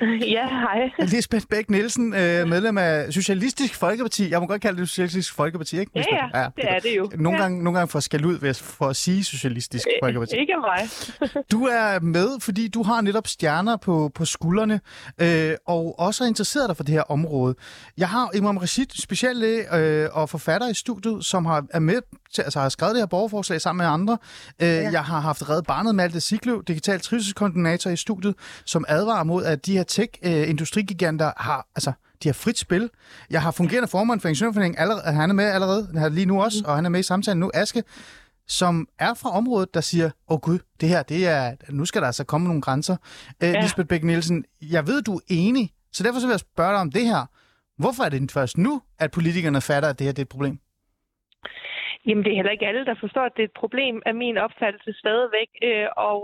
[0.36, 0.90] Ja, hej.
[0.98, 4.30] Lisbeth Bæk Nielsen, øh, medlem af Socialistisk Folkeparti.
[4.30, 5.92] Jeg må godt kalde det Socialistisk Folkeparti, ikke?
[5.94, 6.22] Ja, Lisbeth?
[6.34, 7.10] ja, det er det jo.
[7.16, 7.42] Nogle, Ja.
[7.42, 10.36] gange, nogle gange får skal ud ved at- for at sige Socialistisk Folkeparti.
[10.36, 10.88] Ikke mig.
[11.52, 14.80] Du er med, fordi du har netop stjerner på, på skuldrene,
[15.18, 17.54] øh, og også er interesseret dig for det her område.
[17.98, 22.00] Jeg har Imam Rashid, speciallæge øh, og forfatter i studiet, som har, er med
[22.34, 24.18] til, altså har skrevet det her borgerforslag sammen med andre.
[24.62, 24.90] Øh, ja.
[24.90, 28.34] Jeg har haft reddet barnet Malte Sigløv, digital trivselskoordinator i studiet,
[28.64, 32.90] som advarer mod, at de her tech-industrigiganter har, altså, de har frit spil.
[33.30, 36.62] Jeg har fungerende formand for Ingeniørforeningen, allerede, han er med allerede, er lige nu også,
[36.66, 37.82] og han er med i samtalen nu, Aske,
[38.48, 42.00] som er fra området, der siger, åh oh, gud, det her, det er, nu skal
[42.00, 42.96] der altså komme nogle grænser.
[43.42, 43.60] Øh, Ja.
[43.62, 46.80] Lisbeth Bæk Nielsen, jeg ved, du er enig, så derfor så vil jeg spørge dig
[46.80, 47.26] om det her.
[47.78, 50.58] Hvorfor er det først nu, at politikerne fatter, at det her det er et problem?
[52.06, 54.38] Jamen, det er heller ikke alle, der forstår, at det er et problem af min
[54.38, 55.50] opfattelse stadigvæk.
[55.68, 56.20] Øh, og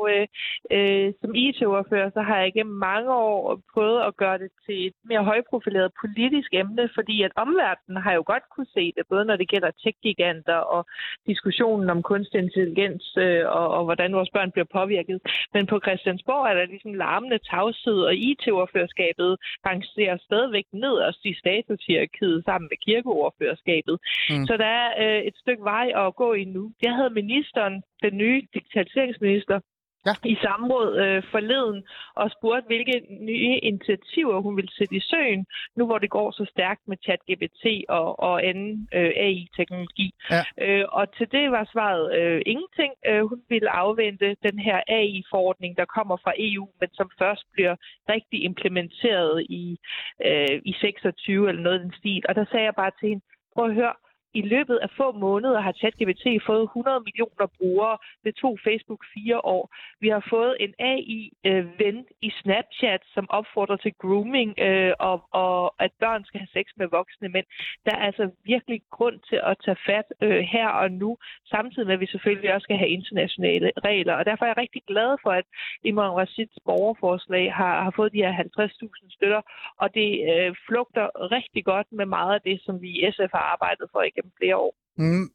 [0.77, 4.95] øh, som IT-ordfører, så har jeg igennem mange år prøvet at gøre det til et
[5.05, 9.37] mere højprofileret politisk emne, fordi at omverdenen har jo godt kunne se det, både når
[9.37, 10.87] det gælder tech-giganter og
[11.27, 15.19] diskussionen om kunstig intelligens øh, og, og hvordan vores børn bliver påvirket.
[15.55, 19.31] Men på Christiansborg er der ligesom larmende tavshed, og IT-ordførerskabet
[19.67, 23.97] rangerer stadigvæk nederst i statushierarkiet sammen med kirkeordførerskabet.
[24.31, 24.47] Mm.
[24.49, 26.73] Så der er øh, et stykke vej at gå i nu.
[26.83, 29.61] Jeg havde ministeren, den nye digitaliseringsminister,
[30.07, 30.15] Ja.
[30.25, 31.85] i samråd øh, forleden
[32.15, 35.47] og spurgte, hvilke nye initiativer hun ville sætte i søen,
[35.77, 40.09] nu hvor det går så stærkt med ChatGPT og, og anden øh, AI-teknologi.
[40.31, 40.43] Ja.
[40.65, 42.93] Øh, og til det var svaret øh, ingenting.
[43.07, 47.77] Øh, hun ville afvente den her AI-forordning, der kommer fra EU, men som først bliver
[48.09, 49.79] rigtig implementeret i,
[50.27, 52.23] øh, i 26 eller noget i den stil.
[52.29, 53.95] Og der sagde jeg bare til hende, prøv at høre,
[54.35, 57.99] i løbet af få måneder har ChatGPT fået 100 millioner brugere.
[58.25, 59.75] Det tog Facebook fire år.
[60.01, 65.75] Vi har fået en AI-ven øh, i Snapchat, som opfordrer til grooming øh, og, og
[65.85, 67.47] at børn skal have sex med voksne mænd.
[67.87, 71.17] Der er altså virkelig grund til at tage fat øh, her og nu,
[71.55, 74.15] samtidig med, at vi selvfølgelig også skal have internationale regler.
[74.15, 75.47] Og derfor er jeg rigtig glad for, at
[75.85, 79.43] Imran Rashids borgerforslag har, har fået de her 50.000 støtter,
[79.83, 81.07] og det øh, flugter
[81.37, 84.57] rigtig godt med meget af det, som vi i SF har arbejdet for igennem flere
[84.57, 84.75] år.
[84.97, 85.31] Mm,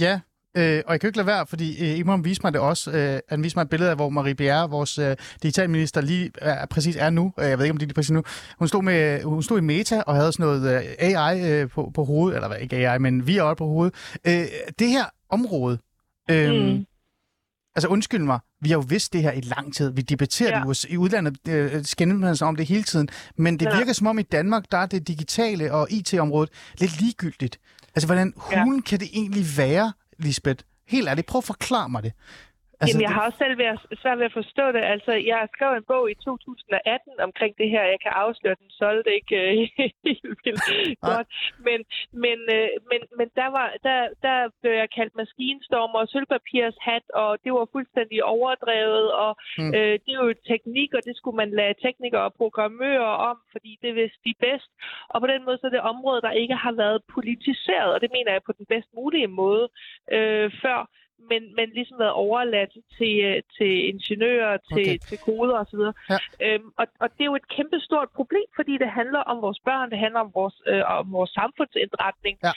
[0.00, 0.20] ja,
[0.56, 2.90] øh, og jeg kan jo ikke lade være, fordi øh, Imam viste mig det også.
[2.90, 6.66] Øh, han viste mig et billede af, hvor Marie Bjerre, vores øh, digitalminister, lige er,
[6.66, 7.32] præcis er nu.
[7.38, 8.22] Øh, jeg ved ikke, om det er lige præcis nu.
[8.58, 11.90] Hun stod, med, hun stod i Meta og havde sådan noget øh, AI øh, på,
[11.94, 13.94] på hovedet, eller hvad, ikke AI, men VR på hovedet.
[14.26, 14.44] Øh,
[14.78, 15.78] det her område,
[16.30, 16.84] øh, mm.
[17.76, 19.90] Altså undskyld mig, vi har jo vidst det her i lang tid.
[19.90, 20.58] Vi debatterer ja.
[20.58, 20.68] Ja.
[20.68, 23.08] det i udlandet, øh, skændes man sig om det hele tiden.
[23.36, 23.76] Men det Ja.
[23.76, 27.58] virker som om i Danmark, der er det digitale og IT-området lidt ligegyldigt.
[27.94, 28.64] Altså, hvordan Ja.
[28.64, 30.64] hulen kan det egentlig være, Lisbeth?
[30.88, 32.12] Helt ærligt, prøv at forklare mig det.
[32.84, 34.82] Altså, Jamen, jeg har også selv været svært ved at forstå det.
[34.94, 37.82] Altså, jeg skrev en bog i 2018 omkring det her.
[37.94, 39.56] Jeg kan afsløre, at den solgte ikke øh,
[40.06, 41.26] helt vildt godt.
[41.66, 41.78] Men,
[42.24, 47.06] men, øh, men, men der, var, der, der blev jeg kaldt maskinstorm og sølvpapirs hat,
[47.22, 49.06] og det var fuldstændig overdrevet.
[49.24, 49.72] Og mm.
[49.76, 53.72] øh, det er jo teknik, og det skulle man lade teknikere og programmører om, fordi
[53.84, 54.70] det vidste de bedst.
[55.12, 58.10] Og på den måde så er det område, der ikke har været politiseret, og det
[58.16, 59.64] mener jeg på den bedst mulige måde
[60.16, 60.78] øh, før
[61.30, 64.98] men, men ligesom været overladt til, øh, til ingeniører, til, Okay.
[65.08, 65.82] til koder osv.
[66.12, 66.18] Ja.
[66.46, 69.60] Øhm, og, og det er jo et kæmpe stort problem, fordi det handler om vores
[69.68, 72.36] børn, det handler om vores, øh, om vores samfundsindretning.
[72.46, 72.52] Ja.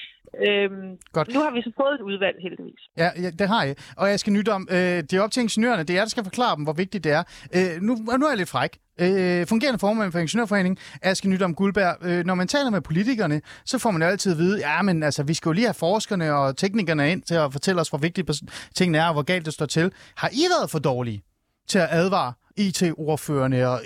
[0.47, 1.28] Øhm, Godt.
[1.34, 2.82] nu har vi så fået et udvalg, heldigvis.
[2.97, 3.76] Ja, ja, det har jeg.
[3.97, 5.82] Og jeg skal nytte om, øh, det er op til ingeniørerne.
[5.84, 7.24] Det er jeg, der skal forklare dem, hvor vigtigt det er.
[7.58, 8.74] Øh, nu, nu er jeg lidt fræk.
[9.00, 11.95] Øh, fungerende formand for Ingeniørforeningen, Aske Nyt om Guldberg.
[12.02, 15.04] Øh, når man taler med politikerne, så får man jo altid at vide, ja, men
[15.04, 17.98] altså, vi skal jo lige have forskerne og teknikerne ind til at fortælle os, hvor
[17.98, 18.34] vigtige
[18.76, 19.91] tingene er, og hvor galt det står til.
[20.16, 21.24] Har I været for dårlige
[21.70, 23.82] til at advare IT-ordførende og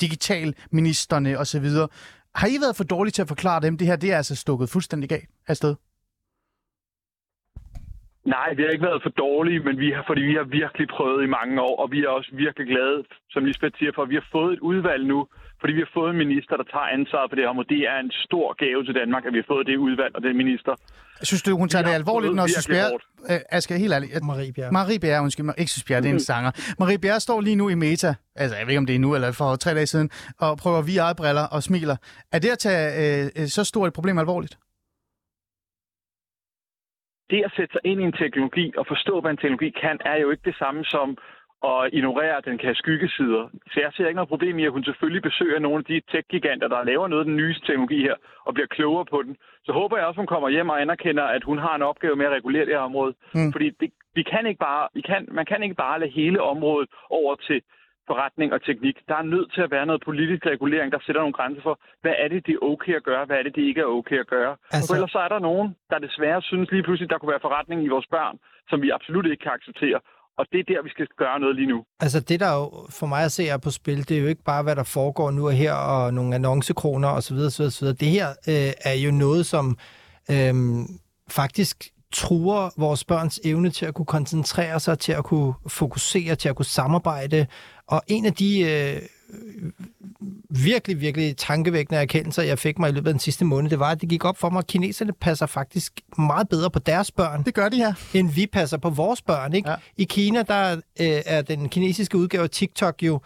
[0.00, 1.66] digitalministerne osv.?
[2.34, 4.70] Har I været for dårlige til at forklare dem, det her det er altså stukket
[4.70, 5.74] fuldstændig galt afsted?
[8.24, 11.20] Nej, vi har ikke været for dårlige, men vi har, fordi vi har virkelig prøvet
[11.26, 12.98] i mange år, og vi er også virkelig glade,
[13.34, 15.18] som Lisbeth siger, for at vi har fået et udvalg nu,
[15.60, 17.68] fordi vi har fået en minister, der tager ansvaret for det her område.
[17.74, 20.36] Det er en stor gave til Danmark, at vi har fået det udvalg og den
[20.42, 20.72] minister.
[21.22, 22.90] Synes du, hun tager Vi det alvorligt, når Susbjerg...
[22.90, 23.04] hårdt.
[23.30, 24.12] Øh, Asger, helt ærligt.
[24.16, 24.72] at- Marie Bjerg.
[24.72, 26.50] Marie Bjerre, undskyld, mig, ikke Susbjerg, det er en sanger.
[26.82, 29.14] Marie Bjerre står lige nu i Meta, altså jeg ved ikke, om det er nu
[29.14, 30.10] eller for tre dage siden,
[30.40, 31.96] og prøver VR-briller og smiler.
[32.32, 32.84] Er det at tage
[33.24, 34.58] øh, øh, så stort et problem alvorligt?
[37.30, 40.16] Det at sætte sig ind i en teknologi og forstå, hvad en teknologi kan, er
[40.16, 41.18] jo ikke det samme som
[41.64, 43.48] at ignorere, at den kan have skyggesider.
[43.72, 46.68] Så jeg ser ikke noget problem i, at hun selvfølgelig besøger nogle af de tech-giganter,
[46.68, 48.14] der laver noget af den nyeste teknologi her,
[48.46, 49.36] og bliver klogere på den.
[49.64, 52.26] Så håber jeg også, hun kommer hjem og anerkender, at hun har en opgave med
[52.26, 53.14] at regulere det her område.
[53.34, 53.52] Mm.
[53.52, 56.88] Fordi det, vi kan ikke bare, vi kan, man kan ikke bare lade hele området
[57.10, 57.62] over til
[58.10, 58.96] forretning og teknik.
[59.10, 62.14] Der er nødt til at være noget politisk regulering, der sætter nogle grænser for, hvad
[62.22, 64.30] er det, det er okay at gøre, hvad er det, det ikke er okay at
[64.36, 64.52] gøre.
[64.56, 64.88] Altså-.
[64.88, 67.78] For ellers så er der nogen, der desværre synes lige pludselig, der kunne være forretning
[67.86, 68.36] i vores børn,
[68.70, 70.00] som vi absolut ikke kan acceptere.
[70.38, 71.78] Og det er der, vi skal gøre noget lige nu.
[72.00, 72.64] Altså det, der jo
[72.98, 75.30] for mig at se er på spil, det er jo ikke bare, hvad der foregår
[75.30, 77.36] nu og her, og nogle annoncekroner osv.
[77.48, 77.88] osv., osv.
[78.02, 79.64] Det her øh, er jo noget, som
[80.34, 80.54] øh,
[81.38, 81.76] faktisk
[82.12, 86.56] truer vores børns evne til at kunne koncentrere sig, til at kunne fokusere, til at
[86.56, 87.46] kunne samarbejde.
[87.86, 89.02] Og en af de øh,
[90.50, 93.90] virkelig, virkelig tankevækkende erkendelser, jeg fik mig i løbet af den sidste måned, det var,
[93.90, 97.42] at det gik op for mig, at kineserne passer faktisk meget bedre på deres børn,
[97.44, 97.92] Det gør de her.
[98.14, 99.54] end vi passer på vores børn.
[99.54, 99.68] Ikke?
[99.68, 99.74] Ja.
[99.74, 99.80] Ja.
[99.96, 103.20] I Kina, der øh, er den kinesiske udgave af TikTok jo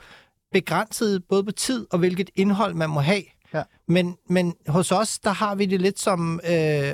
[0.52, 3.22] begrænset både på tid og hvilket indhold man må have.
[3.54, 3.62] Ja.
[3.88, 6.50] Men, men hos os, der har vi det lidt som, øh,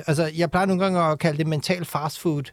[0.07, 2.43] altså jeg plejer nogle gange at kalde det mental fast food.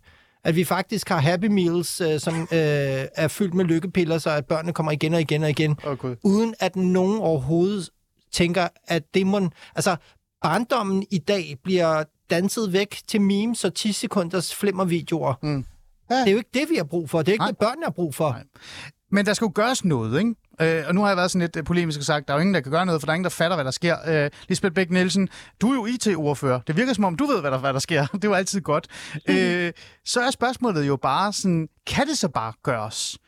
[0.45, 4.47] At vi faktisk har Happy Meals, øh, som øh, er fyldt med lykkepiller, så at
[4.47, 6.17] børnene kommer igen og igen og igen, Gud.
[6.25, 7.91] uden at nogen overhovedet
[8.33, 9.49] tænker, at det må...
[9.75, 9.97] Altså,
[10.43, 15.35] barndommen i dag bliver danset væk til memes og 10 sekunders flimmervideoer.
[15.43, 15.65] Mm.
[16.11, 16.15] Ja.
[16.15, 17.19] Det er jo ikke det, vi har brug for.
[17.19, 17.49] Det er ikke Nej.
[17.51, 18.31] det, børnene har brug for.
[18.31, 18.45] Nej.
[19.11, 20.35] Men der skal jo gøres noget, ikke?
[20.61, 22.41] Øh, og nu har jeg været sådan lidt øh, polemisk og sagt, der er jo
[22.41, 23.97] ingen, der kan gøre noget, for der er ingen, der fatter, hvad der sker.
[24.07, 25.29] Øh, Lisbeth Bæk Nielsen,
[25.61, 26.61] du er jo IT-ordfører.
[26.67, 28.07] Det virker som om, du ved, hvad der, hvad der sker.
[28.13, 28.87] Det er jo altid godt.
[29.29, 29.73] øh,
[30.05, 33.19] så er spørgsmålet jo bare sådan, kan det så bare gøres?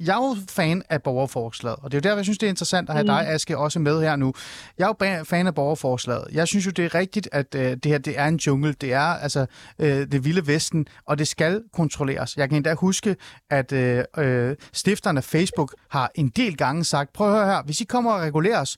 [0.00, 2.50] Jeg er jo fan af borgerforslaget, og det er jo derfor, jeg synes, det er
[2.50, 4.34] interessant at have dig, Aske, også med her nu.
[4.78, 6.24] Jeg er jo fan af borgerforslaget.
[6.32, 8.72] Jeg synes jo, det er rigtigt, at øh, det her det er en jungle.
[8.72, 9.46] Det er altså
[9.78, 12.36] øh, det vilde vesten, og det skal kontrolleres.
[12.36, 13.16] Jeg kan endda huske,
[13.50, 17.62] at øh, øh, stifterne af Facebook har en del gange sagt, prøv at høre her,
[17.62, 18.76] hvis I kommer og regulerer os,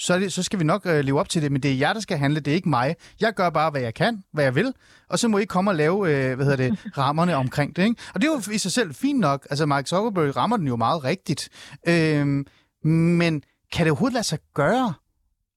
[0.00, 1.92] så, det, så skal vi nok øh, leve op til det, men det er jer,
[1.92, 2.96] der skal handle, det er ikke mig.
[3.20, 4.74] Jeg gør bare, hvad jeg kan, hvad jeg vil,
[5.08, 7.82] og så må I komme og lave øh, hvad hedder det, rammerne omkring det.
[7.82, 7.96] Ikke?
[8.14, 9.46] Og det er jo i sig selv fint nok.
[9.50, 11.48] Altså, Mark Zuckerberg rammer den jo meget rigtigt.
[11.88, 12.46] Øhm,
[12.84, 13.42] men
[13.72, 14.94] kan det overhovedet lade sig gøre?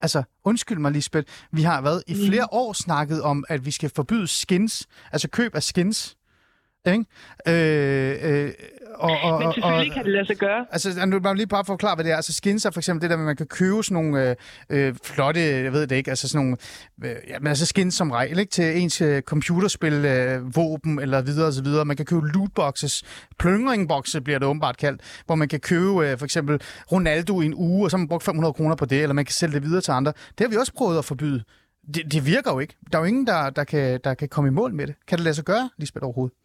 [0.01, 1.33] Altså, undskyld mig, Lisbeth.
[1.51, 5.55] Vi har været i flere år snakket om, at vi skal forbyde skins, altså køb
[5.55, 6.15] af skins.
[6.85, 7.05] Ikke?
[7.47, 8.51] Øh, øh,
[8.95, 10.65] og, og, Men selvfølgelig og, kan det lade sig gøre.
[10.71, 12.15] Altså, nu må lige bare forklare, hvad det er.
[12.15, 14.35] Altså, skins er for eksempel det der med, at man kan købe sådan nogle øh,
[14.69, 16.57] øh, flotte, jeg ved det ikke, altså sådan nogle,
[17.03, 18.51] øh, ja, men altså skins som regel, ikke?
[18.51, 21.85] Til ens øh, computerspil, øh, våben eller videre og så videre.
[21.85, 23.03] Man kan købe lootboxes,
[23.39, 26.61] pløngringbokse bliver det åbenbart kaldt, hvor man kan købe øh, for eksempel
[26.91, 29.25] Ronaldo i en uge, og så har man brugt 500 kroner på det, eller man
[29.25, 30.13] kan sælge det videre til andre.
[30.37, 31.43] Det har vi også prøvet at forbyde.
[31.93, 32.75] Det, det virker jo ikke.
[32.91, 34.95] Der er jo ingen, der, der, kan, der kan komme i mål med det.
[35.07, 36.42] Kan det lade sig gøre, Lisbeth, overhovedet?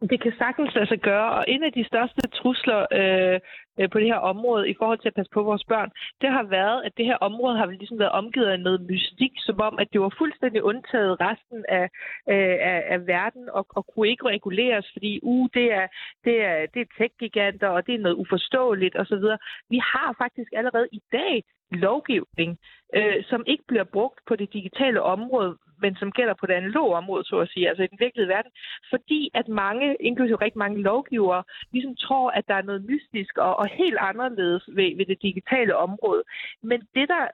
[0.00, 3.40] Det kan sagtens lade sig gøre, og en af de største trusler øh,
[3.78, 5.90] øh, på det her område i forhold til at passe på vores børn,
[6.20, 9.60] det har været, at det her område har ligesom været omgivet af noget mystik, som
[9.60, 11.86] om, at det var fuldstændig undtaget resten af,
[12.28, 15.86] øh, af, af verden og, og kunne ikke reguleres, fordi uh, det er,
[16.24, 19.24] det er, det er tech-giganter, og det er noget uforståeligt osv.
[19.70, 22.58] Vi har faktisk allerede i dag lovgivning,
[22.94, 26.96] øh, som ikke bliver brugt på det digitale område, men som gælder på det analoge
[26.96, 28.52] område, så at sige, altså i den virkelige verden,
[28.90, 33.56] fordi at mange, inklusive rigtig mange lovgivere, ligesom tror, at der er noget mystisk og,
[33.58, 36.22] og helt anderledes ved, ved det digitale område.
[36.62, 37.24] Men det, der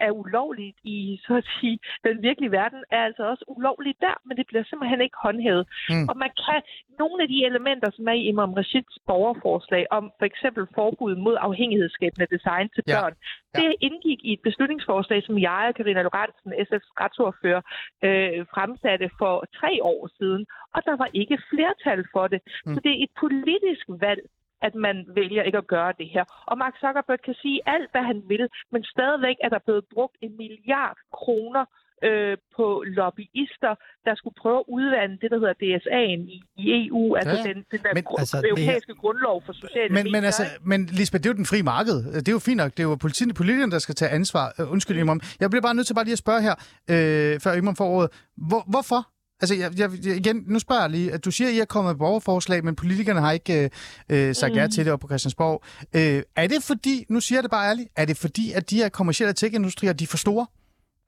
[0.00, 4.36] er ulovligt i, så at sige, den virkelige verden, er altså også ulovligt der, men
[4.36, 5.64] det bliver simpelthen ikke håndhævet.
[5.90, 6.08] Mm.
[6.08, 6.60] Og man kan,
[6.98, 11.36] nogle af de elementer, som er i Imam Rashids borgerforslag om for eksempel forbud mod
[11.40, 13.14] afhængighedsskabende design til børn,
[13.54, 13.60] ja.
[13.60, 17.62] det indgik i et beslutningsforslag, som jeg og Karina Lorentzen, SF's retsordfører,
[18.06, 22.40] øh, fremsatte for tre år siden, og der var ikke flertal for det.
[22.66, 22.74] Mm.
[22.74, 24.22] Så det er et politisk valg,
[24.66, 26.24] at man vælger ikke at gøre det her.
[26.46, 30.16] Og Mark Zuckerberg kan sige alt, hvad han vil, men stadigvæk er der blevet brugt
[30.20, 31.64] en milliard kroner
[32.02, 33.74] øh, på lobbyister,
[34.06, 37.56] der skulle prøve at udvande det, der hedder DSA'en i, i EU, altså ja, den,
[37.72, 39.00] den der men, gru- altså, europæiske her...
[39.02, 40.12] grundlov for sociale men, medier.
[40.12, 41.96] Men, altså, men Lisbeth, det er jo den frie marked.
[42.24, 42.70] Det er jo fint nok.
[42.76, 42.96] Det er jo
[43.40, 44.46] politikerne, der skal tage ansvar.
[44.58, 45.20] Uh, undskyld, Imam.
[45.40, 46.54] Jeg bliver bare nødt til bare lige at spørge her,
[46.90, 48.10] øh, før Imam får ordet.
[48.36, 49.00] Hvor, hvorfor
[49.40, 51.90] Altså, jeg, jeg, igen, nu spørger jeg lige, at du siger, at I er kommet
[51.94, 53.70] med borgerforslag, men politikerne har ikke
[54.08, 54.58] øh, sagt mm.
[54.58, 55.62] ja til det op på Christiansborg.
[55.94, 58.76] Øh, er det fordi, nu siger jeg det bare ærligt, er det fordi, at de
[58.76, 60.46] her kommersielle tech-industrier, de er for store?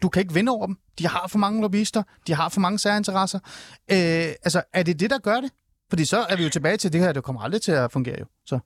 [0.02, 0.76] Du kan ikke vinde over dem.
[0.98, 2.02] De har for mange lobbyister.
[2.26, 3.40] De har for mange særinteresser.
[3.94, 5.50] Øh, altså, er det det, der gør det?
[5.90, 8.18] Fordi så er vi jo tilbage til det her, det kommer aldrig til at fungere
[8.20, 8.26] jo.
[8.50, 8.56] Så.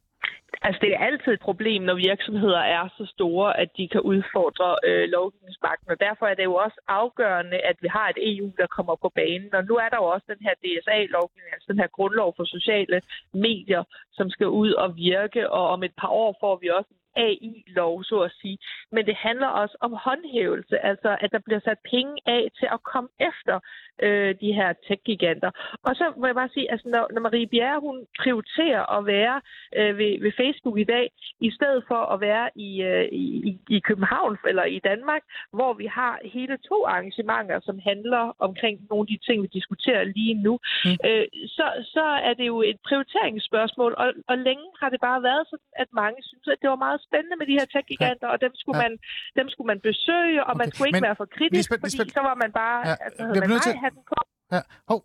[0.66, 4.68] Altså, det er altid et problem, når virksomheder er så store, at de kan udfordre
[4.88, 8.74] øh, lovgivningsmagten, og derfor er det jo også afgørende, at vi har et EU, der
[8.76, 9.54] kommer på banen.
[9.58, 12.98] Og nu er der jo også den her DSA-lovgivning, altså den her grundlov for sociale
[13.34, 13.82] medier,
[14.18, 18.20] som skal ud og virke, og om et par år får vi også AI-lov, så
[18.20, 18.58] at sige.
[18.92, 22.82] Men det handler også om håndhævelse, altså at der bliver sat penge af til at
[22.82, 23.60] komme efter
[24.02, 25.50] øh, de her tech-giganter.
[25.82, 29.40] Og så må jeg bare sige, altså når, når Marie Bjerre, hun prioriterer at være
[29.76, 33.78] øh, ved, ved Facebook i dag, i stedet for at være i, øh, i, i
[33.80, 39.06] København eller i Danmark, hvor vi har hele to arrangementer, som handler omkring nogle af
[39.06, 40.96] de ting, vi diskuterer lige nu, mm.
[41.08, 45.46] øh, så, så er det jo et prioriteringsspørgsmål, og, og længe har det bare været
[45.50, 48.32] sådan, at mange synes, at det var meget spændende med de her tech-giganter, ja.
[48.34, 48.84] og dem skulle, ja.
[48.84, 48.92] man,
[49.38, 50.60] dem skulle man besøge, og okay.
[50.62, 52.78] man skulle ikke Men, være for kritisk, Lisbeth, fordi Lisbeth, så var man bare...
[52.90, 54.18] Ja, altså, man nej, have den på.
[54.54, 54.60] Ja.
[54.90, 55.00] Hov,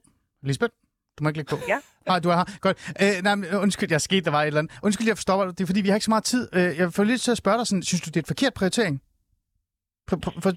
[0.50, 0.76] Lisbeth?
[1.16, 1.60] Du må ikke lægge på.
[1.74, 1.80] Ja.
[2.12, 2.48] Ah, du er her.
[2.66, 2.78] Godt.
[3.04, 4.80] Øh, nej, men, undskyld, jeg skete, der var et eller andet.
[4.84, 6.44] Undskyld, jeg forstår Det er fordi, vi har ikke så meget tid.
[6.54, 8.54] Øh, jeg får lidt til at spørge dig sådan, synes du, det er et forkert
[8.54, 9.02] prioritering?
[10.10, 10.52] For, for,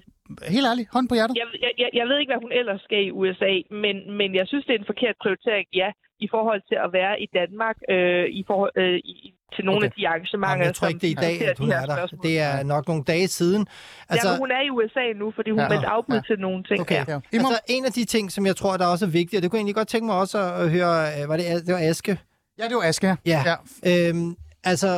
[0.55, 1.35] helt ærligt, hånd på hjertet.
[1.41, 1.47] Jeg,
[1.83, 4.73] jeg, jeg ved ikke, hvad hun ellers skal i USA, men, men jeg synes, det
[4.75, 5.89] er en forkert prioritering, ja,
[6.25, 9.15] i forhold til at være i Danmark, øh, i forhold, øh, i,
[9.55, 9.87] til nogle okay.
[9.87, 11.95] af de arrangementer, Jamen, jeg tror ikke, det er i dag, at hun er der.
[11.95, 12.23] Spørgsmål.
[12.27, 13.67] Det er nok nogle dage siden.
[14.09, 15.69] Altså, ja, men hun er i USA nu, fordi hun ja.
[15.69, 16.21] meldte afbud ja.
[16.29, 16.79] til nogle ting.
[16.81, 17.03] Okay.
[17.07, 17.19] Ja.
[17.33, 19.47] Altså, en af de ting, som jeg tror, der er også er vigtigt, og det
[19.49, 22.19] kunne jeg egentlig godt tænke mig også at høre, øh, var det, det var Aske?
[22.59, 23.15] Ja, det var Aske.
[23.25, 23.39] Ja.
[23.49, 23.55] ja.
[23.89, 24.89] Øhm, altså,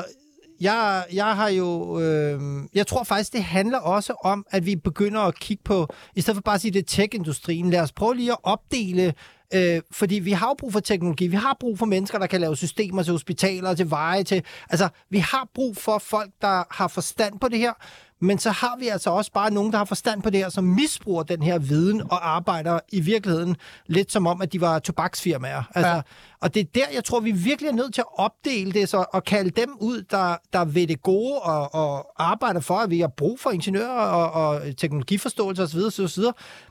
[0.61, 1.99] jeg, jeg har jo...
[1.99, 2.41] Øh,
[2.73, 6.35] jeg tror faktisk, det handler også om, at vi begynder at kigge på, i stedet
[6.35, 9.13] for bare at sige, det er tech-industrien, lad os prøve lige at opdele
[9.53, 11.27] Øh, fordi vi har jo brug for teknologi.
[11.27, 14.43] Vi har brug for mennesker, der kan lave systemer til hospitaler, til veje, til...
[14.69, 17.73] Altså, vi har brug for folk, der har forstand på det her.
[18.21, 20.63] Men så har vi altså også bare nogen, der har forstand på det her, som
[20.63, 23.55] misbruger den her viden og arbejder i virkeligheden
[23.87, 25.63] lidt som om, at de var tobaksfirmaer.
[25.75, 26.01] Altså, ja.
[26.41, 29.05] Og det er der, jeg tror, vi virkelig er nødt til at opdele det, så,
[29.13, 32.99] og kalde dem ud, der, der ved det gode og, og arbejder for, at vi
[32.99, 36.03] har brug for ingeniører og, og teknologiforståelse osv.
[36.03, 36.23] osv.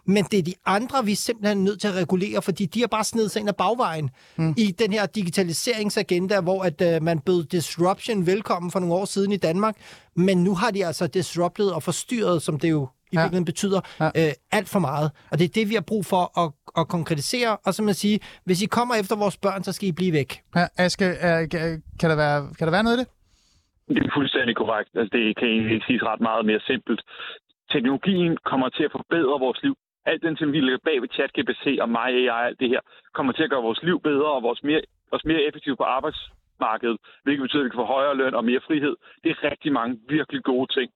[0.07, 2.87] Men det er de andre, vi er simpelthen nødt til at regulere, fordi de har
[2.87, 4.55] bare snedet sig ind ad bagvejen mm.
[4.57, 9.33] i den her digitaliseringsagenda, hvor at uh, man bød disruption velkommen for nogle år siden
[9.33, 9.77] i Danmark,
[10.17, 13.21] men nu har de altså disruptet og forstyrret, som det jo i ja.
[13.21, 14.09] virkeligheden betyder ja.
[14.21, 15.09] øh, alt for meget.
[15.31, 16.49] Og det er det, vi har brug for at,
[16.81, 19.93] at konkretisere, og så man sige, hvis I kommer efter vores børn, så skal I
[20.01, 20.31] blive væk.
[20.57, 21.37] Ja, Aske, er,
[22.01, 23.09] kan, der være, kan der være noget i det?
[23.89, 24.91] Det er fuldstændig korrekt.
[24.99, 27.01] Altså, det kan egentlig siges ret meget mere simpelt.
[27.73, 29.75] Teknologien kommer til at forbedre vores liv.
[30.11, 32.81] Alt den ting, vi ligger bag ved ChatGPT og MyAI og alt det her,
[33.17, 34.83] kommer til at gøre vores liv bedre og vores mere,
[35.13, 35.87] os mere effektive på
[36.63, 38.95] arbejdsmarkedet, hvilket betyder, at vi kan få højere løn og mere frihed.
[39.23, 40.91] Det er rigtig mange virkelig gode ting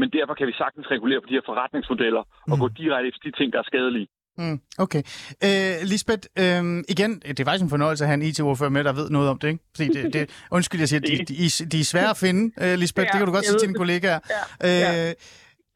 [0.00, 2.60] men derfor kan vi sagtens regulere på de her forretningsmodeller og mm.
[2.62, 4.08] gå direkte efter de ting, der er skadelige.
[4.38, 5.02] Mm, okay.
[5.46, 6.62] Øh, Lisbeth, øh,
[6.94, 9.38] igen, det er faktisk en fornøjelse at have en IT-ordfører med, der ved noget om
[9.38, 9.64] det, ikke?
[9.76, 13.06] Fordi det, det, undskyld, jeg siger, de, de, de er svære at finde, øh, Lisbeth,
[13.06, 14.20] ja, det kan du godt sige til dine kollegaer.
[14.62, 15.08] Ja, ja.
[15.08, 15.14] Øh,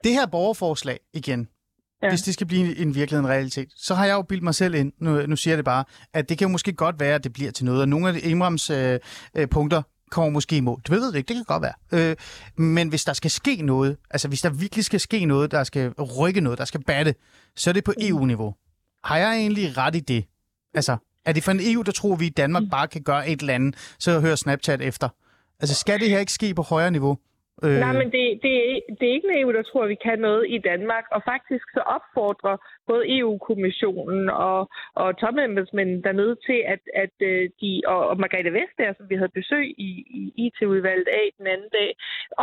[0.04, 1.48] det her borgerforslag, igen,
[2.02, 2.08] ja.
[2.08, 4.74] hvis det skal blive en, virkelighed, en realitet, så har jeg jo bildt mig selv
[4.74, 5.84] ind, nu, nu siger jeg det bare,
[6.14, 8.20] at det kan jo måske godt være, at det bliver til noget, og nogle af
[8.24, 8.98] Imrams øh,
[9.34, 10.80] øh, punkter kommer måske i mål.
[10.82, 12.10] Det ved det ikke, det kan godt være.
[12.10, 12.16] Øh,
[12.56, 15.90] men hvis der skal ske noget, altså hvis der virkelig skal ske noget, der skal
[15.90, 17.14] rykke noget, der skal batte,
[17.56, 18.54] så er det på EU-niveau.
[19.04, 20.24] Har jeg egentlig ret i det?
[20.74, 23.40] Altså, er det for en EU, der tror vi, at Danmark bare kan gøre et
[23.40, 25.08] eller andet, så hører Snapchat efter?
[25.60, 27.18] Altså, skal det her ikke ske på højere niveau?
[27.64, 27.78] Øh...
[27.84, 30.18] Nej, men det, det, er, det er ikke en EU, der tror, at vi kan
[30.18, 31.04] noget i Danmark.
[31.10, 34.60] Og faktisk så opfordrer både EU-kommissionen og,
[34.94, 39.38] og topembedsmændene dernede til, at, at øh, de, og, og Margrethe Vestager, som vi havde
[39.40, 39.90] besøg i,
[40.20, 41.90] i IT-udvalget af den anden dag,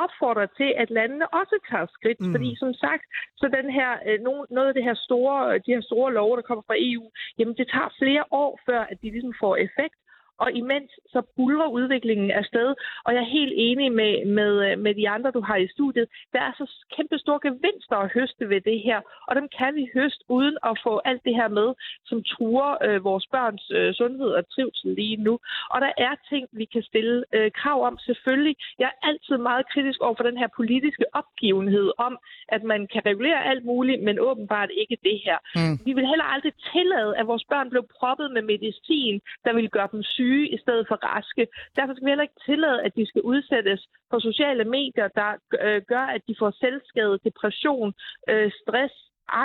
[0.03, 2.21] opfordrer til, at landene også tager skridt.
[2.21, 2.31] Mm.
[2.33, 3.03] Fordi som sagt,
[3.37, 4.19] så den her, øh,
[4.55, 7.05] noget af det her store, de her store love, der kommer fra EU,
[7.37, 9.95] jamen det tager flere år, før at de ligesom får effekt
[10.43, 12.69] og imens så bulrer udviklingen afsted.
[13.05, 16.07] Og jeg er helt enig med, med, med de andre, du har i studiet.
[16.33, 16.65] Der er så
[16.95, 20.79] kæmpe store gevinster at høste ved det her, og dem kan vi høste uden at
[20.85, 21.69] få alt det her med,
[22.05, 25.33] som truer øh, vores børns øh, sundhed og trivsel lige nu.
[25.73, 28.55] Og der er ting, vi kan stille øh, krav om, selvfølgelig.
[28.79, 32.13] Jeg er altid meget kritisk over for den her politiske opgivenhed om,
[32.55, 35.37] at man kan regulere alt muligt, men åbenbart ikke det her.
[35.55, 35.75] Mm.
[35.85, 39.15] Vi vil heller aldrig tillade, at vores børn blev proppet med medicin,
[39.45, 41.47] der vil gøre dem syge syge i stedet for raske.
[41.75, 45.31] Derfor skal vi heller ikke tillade, at de skal udsættes for sociale medier, der
[45.65, 47.93] øh, gør, at de får selvskade, depression,
[48.29, 48.95] øh, stress,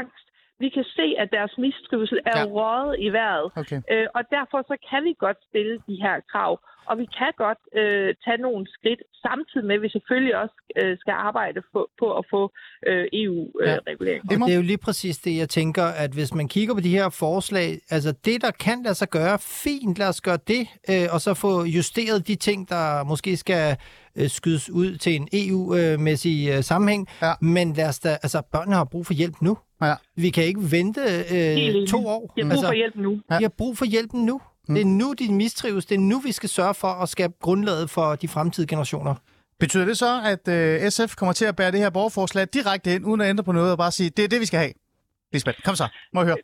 [0.01, 0.26] angst.
[0.59, 2.46] Vi kan se, at deres mistrivsel er ja.
[2.57, 3.50] røget i vejret.
[3.57, 3.80] Okay.
[3.90, 6.61] Øh, og derfor så kan vi godt stille de her krav.
[6.86, 10.98] Og vi kan godt øh, tage nogle skridt, samtidig med, at vi selvfølgelig også øh,
[10.98, 12.52] skal arbejde på, på at få
[12.86, 14.22] øh, EU-regulering.
[14.24, 14.44] Øh, ja.
[14.46, 17.09] det er jo lige præcis det, jeg tænker, at hvis man kigger på de her
[17.09, 21.20] forslag, altså det, der kan lade sig gøre, fint, lad os gøre det, øh, og
[21.20, 23.76] så få justeret de ting, der måske skal
[24.18, 27.09] øh, skydes ud til en EU-mæssig øh, sammenhæng.
[27.22, 27.32] Ja.
[27.40, 29.59] Men lad os da, altså, børnene har brug for hjælp nu.
[29.83, 29.95] Ja.
[30.16, 32.33] Vi kan ikke vente øh, to år.
[32.37, 33.11] De har brug altså, for hjælp nu.
[33.11, 34.41] De har brug for hjælpen nu.
[34.68, 34.75] Mm.
[34.75, 35.87] Det er nu, de mistrives.
[35.87, 39.14] Det er nu, vi skal sørge for at skabe grundlaget for de fremtidige generationer.
[39.61, 43.07] Betyder det så, at øh, SF kommer til at bære det her borgerforslag direkte ind,
[43.07, 44.72] uden at ændre på noget, og bare sige, det er det, vi skal have?
[45.35, 45.87] Lisbeth, kom så.
[46.14, 46.41] Må jeg høre.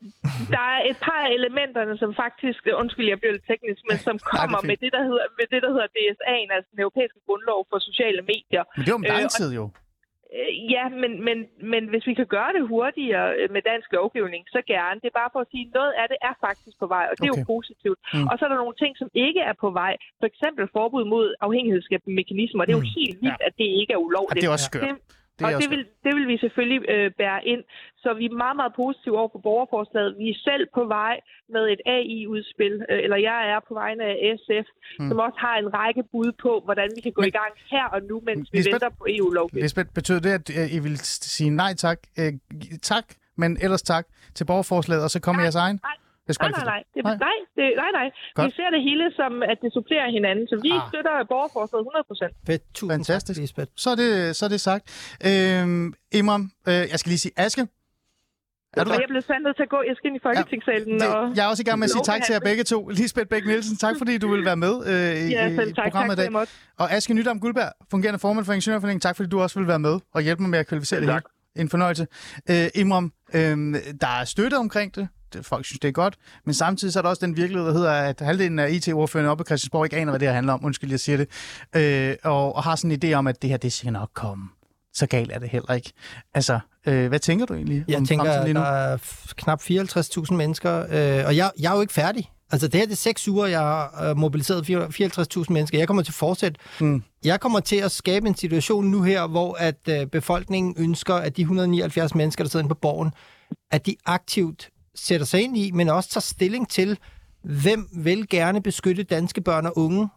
[0.56, 4.16] Der er et par af elementerne, som faktisk, undskyld, jeg bliver lidt teknisk, men som
[4.32, 7.20] kommer Nej, det med, det, der hedder, med det, der hedder DSA'en, altså den europæiske
[7.26, 8.62] grundlov for sociale medier.
[8.76, 9.64] Men det er jo om lang øh, tid jo.
[9.64, 9.89] Øh,
[10.74, 11.38] ja, men, men,
[11.72, 14.96] men hvis vi kan gøre det hurtigere øh, med dansk lovgivning, så gerne.
[15.02, 17.14] Det er bare for at sige, at noget af det er faktisk på vej, og
[17.16, 17.40] det okay.
[17.40, 17.98] er jo positivt.
[18.14, 18.26] Mm.
[18.30, 19.92] Og så er der nogle ting, som ikke er på vej.
[20.20, 22.62] For eksempel forbud mod afhængighedsskabende mekanismer.
[22.64, 22.96] Det er jo mm.
[22.98, 23.48] helt vildt, ja.
[23.48, 24.36] at det ikke er ulovligt.
[24.36, 24.88] Ja, det er også skørt.
[24.88, 24.96] Det,
[25.48, 27.62] det og det vil, det vil vi selvfølgelig øh, bære ind.
[28.02, 30.10] Så vi er meget, meget positive over for borgerforslaget.
[30.22, 31.14] Vi er selv på vej
[31.54, 34.66] med et AI-udspil, øh, eller jeg er på vegne af SF,
[34.98, 35.08] mm.
[35.08, 37.84] som også har en række bud på, hvordan vi kan gå Men, i gang her
[37.94, 39.64] og nu, mens vi Lisbeth, venter på EU-lovgivning.
[39.64, 40.96] Lisbeth, betyder det, at øh, I vil
[41.36, 42.32] sige nej tak, øh,
[42.92, 45.80] tak, men ellers tak til borgerforslaget, og så kommer jeres egen?
[45.82, 45.96] Nej,
[46.40, 46.82] nej, nej, nej.
[46.94, 47.16] Det, nej.
[47.26, 48.08] Nej, det, nej, nej.
[48.34, 48.46] Godt.
[48.46, 50.88] Vi ser det hele som, at det supplerer hinanden, så vi ah.
[50.90, 52.46] støtter borgerforslaget 100%.
[52.46, 52.62] Fedt.
[52.74, 53.56] Tusind Fantastisk.
[53.56, 54.84] Tak, så er, det, så er det sagt.
[55.28, 55.86] Øhm,
[56.18, 57.62] Imram, øh, jeg skal lige sige, Aske,
[58.72, 59.82] er du jeg bliver sandt til at gå.
[59.88, 61.00] Jeg skal ind i Folketingssalen.
[61.00, 61.36] Ja, og...
[61.36, 62.88] Jeg er også i gang med at sige tak til jer begge to.
[62.88, 66.16] Lisbeth Bæk Nielsen, tak fordi du vil være med øh, i, ja, selv, tak, programmet
[66.16, 66.46] tak, i dag.
[66.78, 70.00] Og Aske Nydam Guldberg, fungerende formand for Ingeniørforeningen, tak fordi du også vil være med
[70.14, 71.22] og hjælpe mig med at kvalificere det hele.
[71.56, 72.06] En fornøjelse.
[72.50, 73.40] Øh, Imram, øh,
[74.00, 75.08] der er støtte omkring det
[75.42, 76.14] folk synes, det er godt.
[76.44, 79.44] Men samtidig så er der også den virkelighed, der hedder, at halvdelen af IT-ordførende oppe
[79.44, 80.64] på Christiansborg ikke aner, hvad det her handler om.
[80.64, 81.28] Undskyld, jeg siger det.
[81.76, 84.48] Øh, og, og har sådan en idé om, at det her, det skal nok komme.
[84.94, 85.92] Så galt er det heller ikke.
[86.34, 88.60] Altså, øh, hvad tænker du egentlig jeg om tænker, lige nu?
[88.60, 88.98] der er
[89.36, 92.30] knap 54.000 mennesker, øh, og jeg, jeg er jo ikke færdig.
[92.52, 95.78] Altså det her det er seks uger, jeg har øh, mobiliseret 54.000 mennesker.
[95.78, 96.60] Jeg kommer til at fortsætte.
[96.80, 97.02] Mm.
[97.24, 101.36] Jeg kommer til at skabe en situation nu her, hvor at øh, befolkningen ønsker, at
[101.36, 103.12] de 179 mennesker, der sidder inde på borgen,
[103.70, 106.98] at de aktivt sætter sig ind i, men også tager stilling til,
[107.42, 110.08] hvem vil gerne beskytte danske børn og unge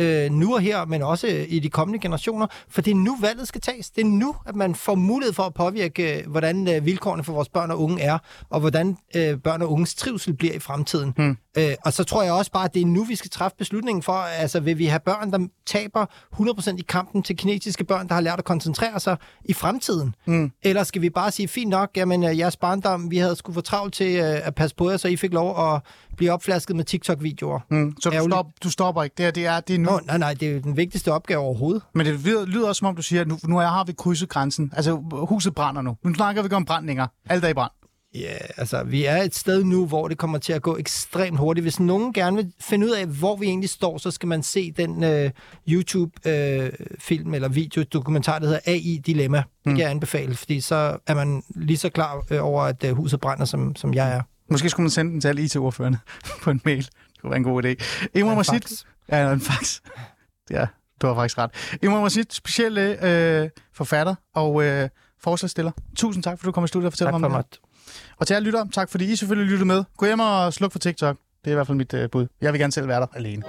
[0.00, 3.48] øh, nu og her, men også i de kommende generationer, for det er nu valget
[3.48, 3.90] skal tages.
[3.90, 7.48] Det er nu, at man får mulighed for at påvirke, hvordan øh, vilkårene for vores
[7.48, 8.18] børn og unge er,
[8.50, 11.12] og hvordan øh, børn og unges trivsel bliver i fremtiden.
[11.16, 11.36] Hmm.
[11.58, 14.02] Øh, og så tror jeg også bare, at det er nu, vi skal træffe beslutningen
[14.02, 18.14] for, altså vil vi have børn, der taber 100% i kampen til kinesiske børn, der
[18.14, 20.14] har lært at koncentrere sig i fremtiden?
[20.24, 20.52] Hmm.
[20.62, 23.60] Eller skal vi bare sige, fint nok, jamen øh, jeres barndom, vi havde skulle få
[23.60, 25.82] travlt til øh, at passe på jer, så I fik lov at
[26.20, 27.60] blive opflasket med TikTok-videoer.
[27.68, 27.94] Hmm.
[28.00, 29.14] Så du, stop, du stopper ikke?
[29.18, 29.90] Det, er, det, er, det er nu?
[29.90, 31.82] Nå, nej, nej, det er den vigtigste opgave overhovedet.
[31.94, 34.72] Men det lyder også som om, du siger, at nu, nu har vi krydset grænsen.
[34.76, 35.96] Altså, huset brænder nu.
[36.04, 37.06] Nu snakker vi ikke om brændninger.
[37.28, 37.70] Alt er i brand.
[38.14, 41.64] Ja, altså, vi er et sted nu, hvor det kommer til at gå ekstremt hurtigt.
[41.64, 44.72] Hvis nogen gerne vil finde ud af, hvor vi egentlig står, så skal man se
[44.72, 45.30] den øh,
[45.68, 49.38] YouTube-film øh, eller video-dokumentar, der hedder AI Dilemma.
[49.38, 52.96] Det kan jeg anbefale, fordi så er man lige så klar øh, over, at øh,
[52.96, 54.22] huset brænder, som, som jeg er.
[54.50, 55.98] Måske skulle man sende den til alle IT-ordførerne
[56.42, 56.84] på en mail.
[56.84, 57.68] Det kunne være en god idé.
[58.14, 58.84] En Rashid...
[59.08, 59.80] Ja, en fax.
[60.50, 60.66] Ja,
[61.02, 61.50] du har faktisk ret.
[61.82, 63.06] Imran Rashid, specielle
[63.42, 64.88] øh, forfatter og øh,
[65.20, 65.72] forslagsstiller.
[65.96, 67.58] Tusind tak, for du kom i studiet og fortalte Tak mig for om det.
[67.62, 68.14] mig.
[68.18, 69.84] Og til alle lytter, tak fordi I selvfølgelig lyttede med.
[69.96, 71.16] Gå hjem og sluk for TikTok.
[71.44, 72.26] Det er i hvert fald mit øh, bud.
[72.40, 73.42] Jeg vil gerne selv være der alene.